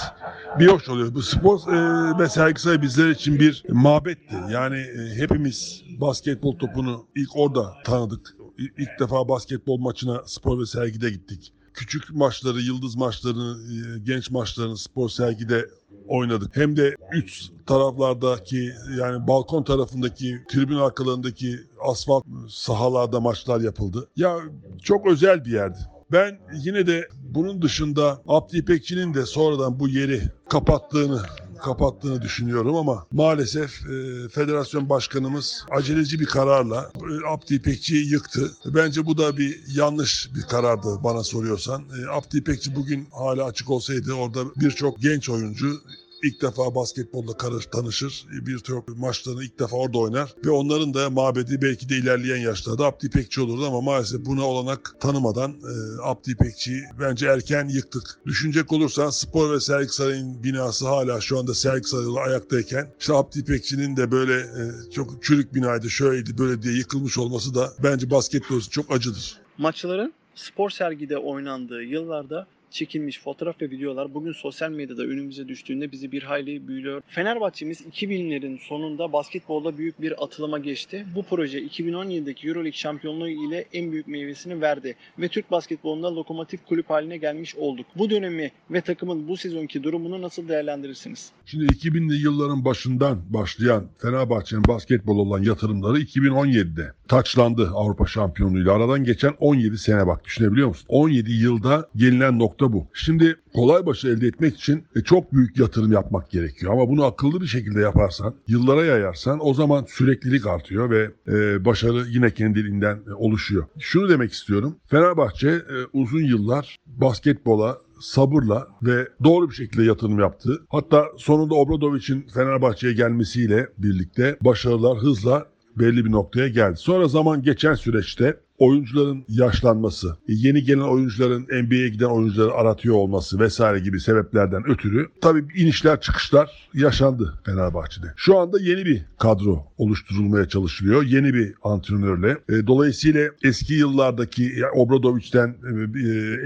bir 0.59 0.67
hoş 0.67 0.89
oluyor. 0.89 1.15
Bu 1.15 1.23
spor 1.23 1.73
e, 1.73 2.19
ve 2.19 2.29
sergi 2.29 2.83
bizler 2.83 3.11
için 3.11 3.41
bir 3.41 3.63
mabetti. 3.69 4.35
Yani 4.51 4.77
e, 4.79 5.15
hepimiz 5.15 5.83
basketbol 6.01 6.59
topunu 6.59 7.07
ilk 7.17 7.37
orada 7.37 7.75
tanıdık. 7.85 8.37
İlk 8.59 9.01
defa 9.01 9.29
basketbol 9.29 9.79
maçına 9.79 10.23
spor 10.27 10.61
ve 10.61 10.67
sergide 10.67 11.11
gittik. 11.11 11.53
Küçük 11.75 12.15
maçları, 12.15 12.61
yıldız 12.61 12.97
maçlarını, 12.97 13.59
e, 13.73 13.99
genç 13.99 14.31
maçlarını 14.31 14.77
spor 14.77 15.09
sergide 15.09 15.67
oynadık. 16.09 16.57
Hem 16.57 16.77
de 16.77 16.95
üç 17.13 17.51
taraflardaki 17.67 18.73
yani 18.99 19.27
balkon 19.27 19.63
tarafındaki 19.63 20.45
tribün 20.49 20.77
arkalarındaki 20.77 21.61
asfalt 21.85 22.25
sahalarda 22.49 23.21
maçlar 23.21 23.61
yapıldı. 23.61 24.09
Ya 24.17 24.37
çok 24.83 25.07
özel 25.07 25.45
bir 25.45 25.53
yerdi. 25.53 25.79
Ben 26.13 26.39
yine 26.65 26.87
de 26.87 27.09
bunun 27.23 27.63
dışında 27.63 28.23
Abdi 28.27 28.59
İpekçi'nin 28.59 29.15
de 29.15 29.27
sonradan 29.27 29.81
bu 29.81 29.89
yeri 29.89 30.23
kapattığını 30.49 31.23
kapattığını 31.63 32.23
düşünüyorum 32.23 32.77
ama 32.77 33.07
maalesef 33.13 33.87
e, 33.87 34.29
federasyon 34.29 34.89
başkanımız 34.89 35.65
aceleci 35.71 36.21
bir 36.21 36.27
kararla 36.27 36.91
e, 36.95 37.29
Abdi 37.29 37.55
İpekçi'yi 37.55 38.13
yıktı. 38.13 38.51
Bence 38.67 39.07
bu 39.07 39.19
da 39.19 39.37
bir 39.37 39.61
yanlış 39.75 40.31
bir 40.35 40.43
karardı 40.43 40.89
bana 41.05 41.25
soruyorsan. 41.25 41.83
E, 41.83 42.11
Abdi 42.11 42.39
İpekçi 42.39 42.77
bugün 42.77 43.09
hala 43.13 43.45
açık 43.45 43.71
olsaydı 43.71 44.13
orada 44.13 44.41
birçok 44.57 45.03
genç 45.03 45.29
oyuncu 45.31 45.83
ilk 46.23 46.43
defa 46.43 46.75
basketbolla 46.75 47.37
karış, 47.37 47.67
tanışır. 47.67 48.27
Birçok 48.31 48.89
maçlarını 48.89 49.45
ilk 49.45 49.59
defa 49.59 49.77
orada 49.77 49.99
oynar. 49.99 50.35
Ve 50.45 50.51
onların 50.51 50.95
da 50.95 51.11
mabedi 51.11 51.63
belki 51.63 51.89
de 51.89 51.97
ilerleyen 51.97 52.37
yaşlarda 52.37 52.87
Abdi 52.87 53.07
İpekçi 53.07 53.41
olurdu 53.41 53.67
ama 53.67 53.81
maalesef 53.81 54.27
buna 54.27 54.45
olanak 54.45 54.97
tanımadan 55.01 55.51
e, 55.51 56.03
Abdi 56.03 56.31
İpekçi'yi 56.31 56.83
bence 57.01 57.27
erken 57.27 57.69
yıktık. 57.69 58.21
Düşünecek 58.27 58.73
olursan 58.73 59.11
Spor 59.11 59.53
ve 59.53 59.61
Sergi 59.61 59.89
Sarayı'nın 59.89 60.45
binası 60.45 60.89
hala 60.89 61.21
şu 61.21 61.39
anda 61.39 61.55
Sergi 61.55 61.89
Sarayı'la 61.89 62.21
ayaktayken 62.21 62.93
işte 63.01 63.15
Abdi 63.15 63.39
İpekçi'nin 63.39 63.97
de 63.97 64.11
böyle 64.11 64.35
e, 64.35 64.91
çok 64.91 65.25
çürük 65.25 65.55
binaydı, 65.55 65.91
şöyleydi, 65.91 66.39
böyle 66.39 66.63
diye 66.63 66.75
yıkılmış 66.75 67.19
olması 67.19 67.55
da 67.55 67.73
bence 67.83 68.11
basketbol 68.11 68.59
için 68.59 68.71
çok 68.71 68.93
acıdır. 68.93 69.41
Maçların 69.59 70.13
spor 70.35 70.71
sergide 70.71 71.19
oynandığı 71.19 71.83
yıllarda 71.83 72.47
çekilmiş 72.71 73.21
fotoğraf 73.21 73.63
ve 73.63 73.71
videolar 73.71 74.15
bugün 74.15 74.33
sosyal 74.33 74.71
medyada 74.71 75.03
önümüze 75.03 75.49
düştüğünde 75.49 75.93
bizi 75.93 76.13
bir 76.13 76.23
hayli 76.23 76.69
büyülüyor. 76.69 77.03
Fenerbahçe'miz 77.07 77.81
2000'lerin 77.81 78.59
sonunda 78.59 79.13
basketbolda 79.13 79.79
büyük 79.79 80.01
bir 80.01 80.25
atılıma 80.25 80.59
geçti. 80.59 81.07
Bu 81.15 81.23
proje 81.23 81.63
2017'deki 81.63 82.49
Euroleague 82.49 82.73
şampiyonluğu 82.73 83.29
ile 83.29 83.65
en 83.73 83.93
büyük 83.93 84.09
meyvesini 84.09 84.61
verdi 84.61 84.97
ve 85.19 85.29
Türk 85.29 85.51
basketbolunda 85.51 86.15
lokomotif 86.15 86.67
kulüp 86.67 86.91
haline 86.91 87.17
gelmiş 87.17 87.57
olduk. 87.57 87.87
Bu 87.97 88.11
dönemi 88.11 88.51
ve 88.71 88.81
takımın 88.81 89.29
bu 89.29 89.37
sezonki 89.37 89.83
durumunu 89.83 90.23
nasıl 90.23 90.49
değerlendirirsiniz? 90.49 91.31
Şimdi 91.47 91.65
2000'li 91.65 92.23
yılların 92.23 92.65
başından 92.65 93.19
başlayan 93.31 93.87
Fenerbahçe'nin 93.99 94.65
basketbol 94.69 95.19
olan 95.19 95.43
yatırımları 95.43 96.01
2017'de 96.01 96.93
taçlandı 97.09 97.71
Avrupa 97.75 98.07
şampiyonluğuyla. 98.07 98.73
Aradan 98.73 99.05
geçen 99.05 99.35
17 99.41 99.79
sene 99.79 100.07
bak 100.07 100.25
düşünebiliyor 100.25 100.69
musun? 100.69 100.87
17 100.89 101.33
yılda 101.33 101.89
gelinen 101.97 102.39
nokta 102.39 102.56
bu. 102.61 102.87
Şimdi 102.95 103.37
kolay 103.55 103.87
başarı 103.87 104.13
elde 104.13 104.27
etmek 104.27 104.57
için 104.57 104.85
e, 104.97 105.01
çok 105.01 105.33
büyük 105.33 105.59
yatırım 105.59 105.93
yapmak 105.93 106.31
gerekiyor. 106.31 106.73
Ama 106.73 106.89
bunu 106.89 107.05
akıllı 107.05 107.41
bir 107.41 107.47
şekilde 107.47 107.81
yaparsan, 107.81 108.35
yıllara 108.49 108.85
yayarsan 108.85 109.47
o 109.47 109.55
zaman 109.55 109.85
süreklilik 109.89 110.47
artıyor 110.47 110.91
ve 110.91 111.11
e, 111.29 111.65
başarı 111.65 112.05
yine 112.09 112.31
kendiliğinden 112.31 112.99
e, 113.11 113.13
oluşuyor. 113.13 113.67
Şunu 113.79 114.09
demek 114.09 114.33
istiyorum. 114.33 114.77
Fenerbahçe 114.87 115.49
e, 115.49 115.77
uzun 115.93 116.23
yıllar 116.23 116.77
basketbola 116.87 117.79
sabırla 118.01 118.69
ve 118.83 119.09
doğru 119.25 119.51
bir 119.51 119.55
şekilde 119.55 119.85
yatırım 119.85 120.19
yaptı. 120.19 120.63
Hatta 120.69 121.05
sonunda 121.17 121.55
Obradovic'in 121.55 122.27
Fenerbahçe'ye 122.35 122.93
gelmesiyle 122.93 123.69
birlikte 123.79 124.37
başarılar 124.41 124.99
hızla 124.99 125.47
belli 125.77 126.05
bir 126.05 126.13
noktaya 126.13 126.49
geldi. 126.49 126.77
Sonra 126.77 127.09
zaman 127.09 127.43
geçen 127.43 127.75
süreçte 127.75 128.37
oyuncuların 128.59 129.25
yaşlanması, 129.29 130.17
e, 130.29 130.33
yeni 130.33 130.63
gelen 130.65 130.81
oyuncuların 130.81 131.43
NBA'ye 131.43 131.89
giden 131.89 132.07
oyuncuları 132.07 132.53
aratıyor 132.53 132.95
olması 132.95 133.41
vesaire 133.41 133.79
gibi 133.79 134.01
sebeplerden 134.01 134.71
ötürü 134.71 135.09
tabii 135.21 135.45
inişler 135.57 136.01
çıkışlar 136.01 136.69
yaşandı 136.75 137.35
Fenerbahçe'de. 137.45 138.07
Şu 138.17 138.39
anda 138.39 138.61
yeni 138.61 138.85
bir 138.85 139.03
kadro 139.19 139.65
oluşturulmaya 139.79 140.49
çalışılıyor. 140.49 141.03
Yeni 141.03 141.35
bir 141.35 141.55
antrenörle. 141.63 142.39
E, 142.49 142.67
Dolayısıyla 142.67 143.31
eski 143.45 143.75
yıllardaki 143.75 144.43
ya, 144.43 144.73
Obradovic'ten 144.75 145.49
e, 145.49 146.01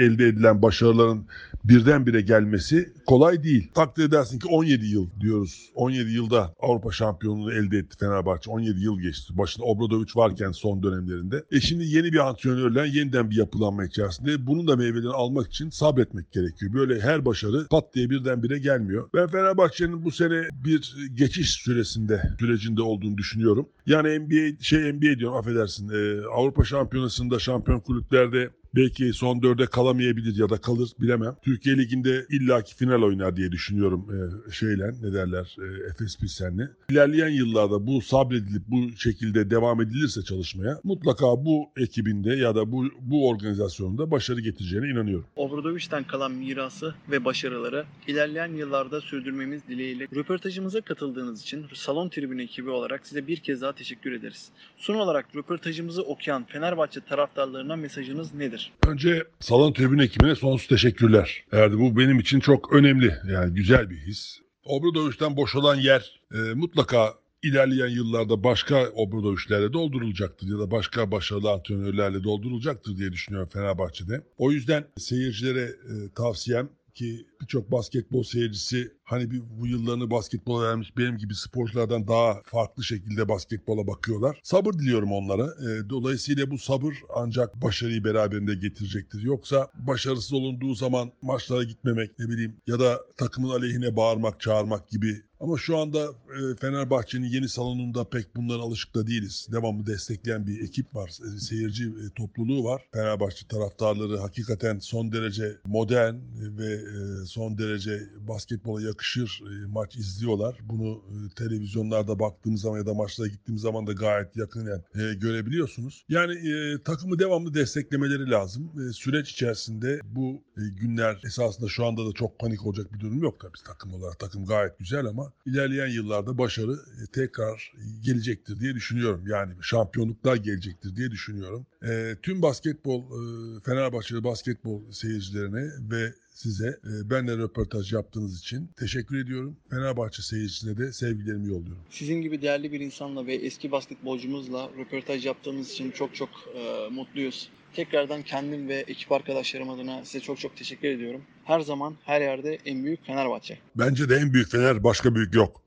elde 0.05 0.27
edilen 0.27 0.63
başarıların 0.63 1.25
birdenbire 1.65 2.21
gelmesi 2.21 2.93
kolay 3.07 3.43
değil. 3.43 3.71
Takdir 3.75 4.05
edersin 4.05 4.39
ki 4.39 4.49
17 4.49 4.87
yıl 4.87 5.07
diyoruz. 5.21 5.71
17 5.75 6.11
yılda 6.11 6.55
Avrupa 6.61 6.93
şampiyonluğunu 6.93 7.53
elde 7.53 7.79
etti 7.79 7.97
Fenerbahçe. 8.01 8.51
17 8.51 8.81
yıl 8.81 9.01
geçti. 9.01 9.39
Başında 9.39 9.67
Obradovic 9.67 10.11
varken 10.17 10.53
son 10.53 10.83
dönemlerinde. 10.83 11.45
E 11.53 11.61
şimdi 11.61 11.85
yeni 11.85 12.00
bir 12.05 12.29
antrenörle 12.29 12.99
yeniden 12.99 13.31
bir 13.31 13.37
yapılanma 13.37 13.85
içerisinde 13.85 14.47
bunun 14.47 14.69
da 14.69 14.77
meyvelerini 14.77 15.09
almak 15.09 15.47
için 15.47 15.71
sabretmek 15.71 16.33
gerekiyor. 16.33 16.73
Böyle 16.73 17.01
her 17.01 17.25
başarı 17.25 17.67
pat 17.71 17.95
diye 17.95 18.11
birdenbire 18.11 18.59
gelmiyor. 18.59 19.09
Ben 19.15 19.27
Fenerbahçe'nin 19.27 20.05
bu 20.05 20.11
sene 20.11 20.49
bir 20.65 20.97
geçiş 21.15 21.51
süresinde 21.51 22.23
sürecinde 22.39 22.83
olduğunu 22.83 23.19
düşünüyorum. 23.19 23.69
Yani 23.87 24.19
NBA 24.19 24.63
şey 24.63 24.93
NBA 24.93 25.19
diyorum 25.19 25.37
affedersin. 25.37 25.89
e, 25.89 26.27
Avrupa 26.27 26.65
Şampiyonası'nda 26.65 27.39
şampiyon 27.39 27.81
kulüplerde 27.81 28.51
belki 28.75 29.13
son 29.13 29.43
dörde 29.43 29.67
kalamayabilir 29.67 30.39
ya 30.39 30.49
da 30.49 30.61
kalır 30.61 30.91
bilemem. 31.01 31.37
Türkiye 31.43 31.79
Ligi'nde 31.79 32.27
illaki 32.31 32.77
final 32.77 33.03
oynar 33.03 33.37
diye 33.37 33.53
düşünüyorum 33.53 34.07
e, 34.11 34.53
şeyle 34.53 34.91
ne 35.03 35.13
derler 35.13 35.57
e, 35.59 35.91
Efes 35.91 36.19
Pilsen'le. 36.19 36.69
İlerleyen 36.91 37.29
yıllarda 37.29 37.87
bu 37.87 38.01
sabredilip 38.01 38.63
bu 38.67 38.97
şekilde 38.97 39.51
devam 39.51 39.81
edilirse 39.81 40.23
çalışmaya 40.23 40.81
mutlaka 40.85 41.27
bu 41.27 41.71
ekibinde 41.77 42.35
ya 42.35 42.55
da 42.55 42.73
bu 42.73 42.85
bu 43.01 43.29
organizasyonda 43.29 44.11
başarı 44.11 44.41
getireceğine 44.41 44.89
inanıyorum. 44.89 45.27
Obradovic'den 45.37 46.05
kalan 46.05 46.33
mirası 46.33 46.95
ve 47.11 47.25
başarıları 47.25 47.85
ilerleyen 48.07 48.55
yıllarda 48.55 49.01
sürdürmemiz 49.01 49.63
dileğiyle 49.69 50.09
röportajımıza 50.15 50.81
katıldığınız 50.81 51.43
için 51.43 51.67
Salon 51.75 52.09
Tribünü 52.09 52.43
ekibi 52.43 52.71
olarak 52.71 53.07
size 53.07 53.27
bir 53.27 53.37
kez 53.37 53.63
daha 53.63 53.73
teşekkür 53.73 54.13
ederiz. 54.13 54.49
Son 54.77 54.95
olarak 54.95 55.37
röportajımızı 55.37 56.03
okuyan 56.03 56.45
Fenerbahçe 56.45 57.01
taraftarlarına 57.01 57.77
mesajınız 57.77 58.35
nedir? 58.35 58.60
Önce 58.87 59.25
salon 59.41 59.73
tribün 59.73 59.99
ekibine 59.99 60.35
sonsuz 60.35 60.69
teşekkürler. 60.69 61.45
Erdi 61.53 61.79
bu 61.79 61.97
benim 61.97 62.19
için 62.19 62.41
çok 62.41 62.73
önemli 62.73 63.15
yani 63.31 63.55
güzel 63.55 63.91
bir 63.91 63.97
his. 63.97 64.39
Obradovic'den 64.65 65.37
boşalan 65.37 65.77
yer 65.77 66.21
e, 66.35 66.37
mutlaka 66.37 67.15
ilerleyen 67.43 67.89
yıllarda 67.89 68.45
başka 68.45 68.89
Obradovic'lerle 68.89 69.73
doldurulacaktır 69.73 70.47
ya 70.49 70.59
da 70.59 70.71
başka 70.71 71.11
başarılı 71.11 71.51
antrenörlerle 71.51 72.25
doldurulacaktır 72.25 72.97
diye 72.97 73.13
düşünüyorum 73.13 73.49
Fenerbahçe'de. 73.53 74.23
O 74.39 74.53
yüzden 74.53 74.85
seyircilere 74.99 75.63
e, 75.63 76.15
tavsiyem 76.15 76.69
ki 76.95 77.27
birçok 77.41 77.73
basketbol 77.73 78.23
seyircisi 78.23 78.93
hani 79.11 79.31
bir 79.31 79.43
bu 79.61 79.67
yıllarını 79.67 80.11
basketbola 80.11 80.69
vermiş 80.69 80.97
benim 80.97 81.17
gibi 81.19 81.35
sporculardan 81.35 82.09
daha 82.09 82.43
farklı 82.45 82.85
şekilde 82.85 83.29
basketbola 83.29 83.87
bakıyorlar. 83.87 84.41
Sabır 84.43 84.73
diliyorum 84.73 85.13
onlara. 85.13 85.45
E, 85.45 85.89
dolayısıyla 85.91 86.51
bu 86.51 86.59
sabır 86.59 86.95
ancak 87.15 87.63
başarıyı 87.63 88.05
beraberinde 88.05 88.55
getirecektir. 88.55 89.23
Yoksa 89.23 89.69
başarısız 89.75 90.33
olunduğu 90.33 90.75
zaman 90.75 91.13
maçlara 91.23 91.65
gitmemek 91.65 92.19
ne 92.19 92.29
bileyim 92.29 92.57
ya 92.67 92.81
da 92.81 93.01
takımın 93.17 93.51
aleyhine 93.51 93.97
bağırmak, 93.97 94.41
çağırmak 94.41 94.89
gibi 94.89 95.23
ama 95.41 95.57
şu 95.59 95.79
anda 95.79 96.05
e, 96.09 96.57
Fenerbahçe'nin 96.61 97.27
yeni 97.27 97.49
salonunda 97.49 98.09
pek 98.09 98.37
bunlara 98.37 98.63
alışık 98.63 98.95
da 98.95 99.07
değiliz. 99.07 99.49
Devamlı 99.53 99.87
destekleyen 99.87 100.47
bir 100.47 100.61
ekip 100.61 100.95
var, 100.95 101.09
e, 101.09 101.41
seyirci 101.41 101.85
e, 101.85 102.15
topluluğu 102.17 102.65
var. 102.65 102.83
Fenerbahçe 102.93 103.47
taraftarları 103.47 104.19
hakikaten 104.19 104.79
son 104.79 105.13
derece 105.13 105.57
modern 105.67 106.15
ve 106.39 106.81
son 107.27 107.59
derece 107.59 108.01
basketbola 108.29 108.83
yakışır 109.01 109.43
e, 109.47 109.67
maç 109.67 109.97
izliyorlar. 109.97 110.59
Bunu 110.63 111.03
e, 111.09 111.35
televizyonlarda 111.35 112.19
baktığımız 112.19 112.61
zaman 112.61 112.79
ya 112.79 112.87
da 112.87 112.95
maçlara 112.95 113.29
gittiğimiz 113.29 113.63
zaman 113.63 113.87
da 113.87 113.93
gayet 113.93 114.37
yakından 114.37 114.83
e, 114.95 115.15
görebiliyorsunuz. 115.15 116.05
Yani 116.09 116.33
e, 116.33 116.83
takımı 116.83 117.19
devamlı 117.19 117.55
desteklemeleri 117.55 118.31
lazım. 118.31 118.73
E, 118.81 118.93
süreç 118.93 119.31
içerisinde 119.31 120.01
bu 120.05 120.43
e, 120.57 120.63
günler 120.81 121.21
esasında 121.25 121.69
şu 121.69 121.87
anda 121.87 122.07
da 122.07 122.13
çok 122.13 122.39
panik 122.39 122.67
olacak 122.67 122.93
bir 122.93 123.01
durum 123.01 123.23
yok 123.23 123.41
tabii 123.41 123.59
takım 123.67 123.95
olarak. 123.95 124.19
Takım 124.19 124.47
gayet 124.47 124.79
güzel 124.79 125.07
ama 125.07 125.33
ilerleyen 125.47 125.89
yıllarda 125.89 126.39
başarı 126.39 126.73
e, 126.73 127.07
tekrar 127.13 127.73
gelecektir 128.01 128.61
diye 128.61 128.75
düşünüyorum. 128.75 129.25
Yani 129.27 129.53
şampiyonluklar 129.61 130.37
gelecektir 130.37 130.97
diye 130.97 131.11
düşünüyorum. 131.11 131.67
E, 131.83 132.17
tüm 132.23 132.43
basketbol, 132.43 133.01
e, 133.03 133.61
Fenerbahçeli 133.61 134.25
basketbol 134.25 134.93
seyircilerine 134.93 135.71
ve 135.91 136.15
size 136.41 136.69
e, 136.69 137.11
benle 137.11 137.37
röportaj 137.37 137.93
yaptığınız 137.93 138.39
için 138.39 138.71
teşekkür 138.79 139.25
ediyorum. 139.25 139.57
Fenerbahçe 139.71 140.23
seyircisine 140.23 140.77
de 140.77 140.93
sevgilerimi 140.93 141.49
yolluyorum. 141.49 141.83
Sizin 141.91 142.23
gibi 142.23 142.43
değerli 142.43 142.73
bir 142.73 142.81
insanla 142.81 143.27
ve 143.27 143.35
eski 143.35 143.73
basketbolcumuzla 143.73 144.71
röportaj 144.79 145.27
yaptığımız 145.27 145.71
için 145.71 145.91
çok 145.91 146.15
çok 146.15 146.29
e, 146.55 146.89
mutluyuz. 146.91 147.49
Tekrardan 147.73 148.23
kendim 148.23 148.69
ve 148.69 148.75
ekip 148.75 149.13
arkadaşlarım 149.13 149.71
adına 149.71 150.05
size 150.05 150.21
çok 150.21 150.39
çok 150.39 150.57
teşekkür 150.57 150.89
ediyorum. 150.89 151.23
Her 151.45 151.61
zaman 151.61 151.97
her 152.05 152.21
yerde 152.21 152.59
en 152.65 152.85
büyük 152.85 153.07
Fenerbahçe. 153.07 153.59
Bence 153.75 154.09
de 154.09 154.17
en 154.17 154.33
büyük 154.33 154.51
Fener 154.51 154.85
başka 154.85 155.15
büyük 155.15 155.35
yok. 155.35 155.63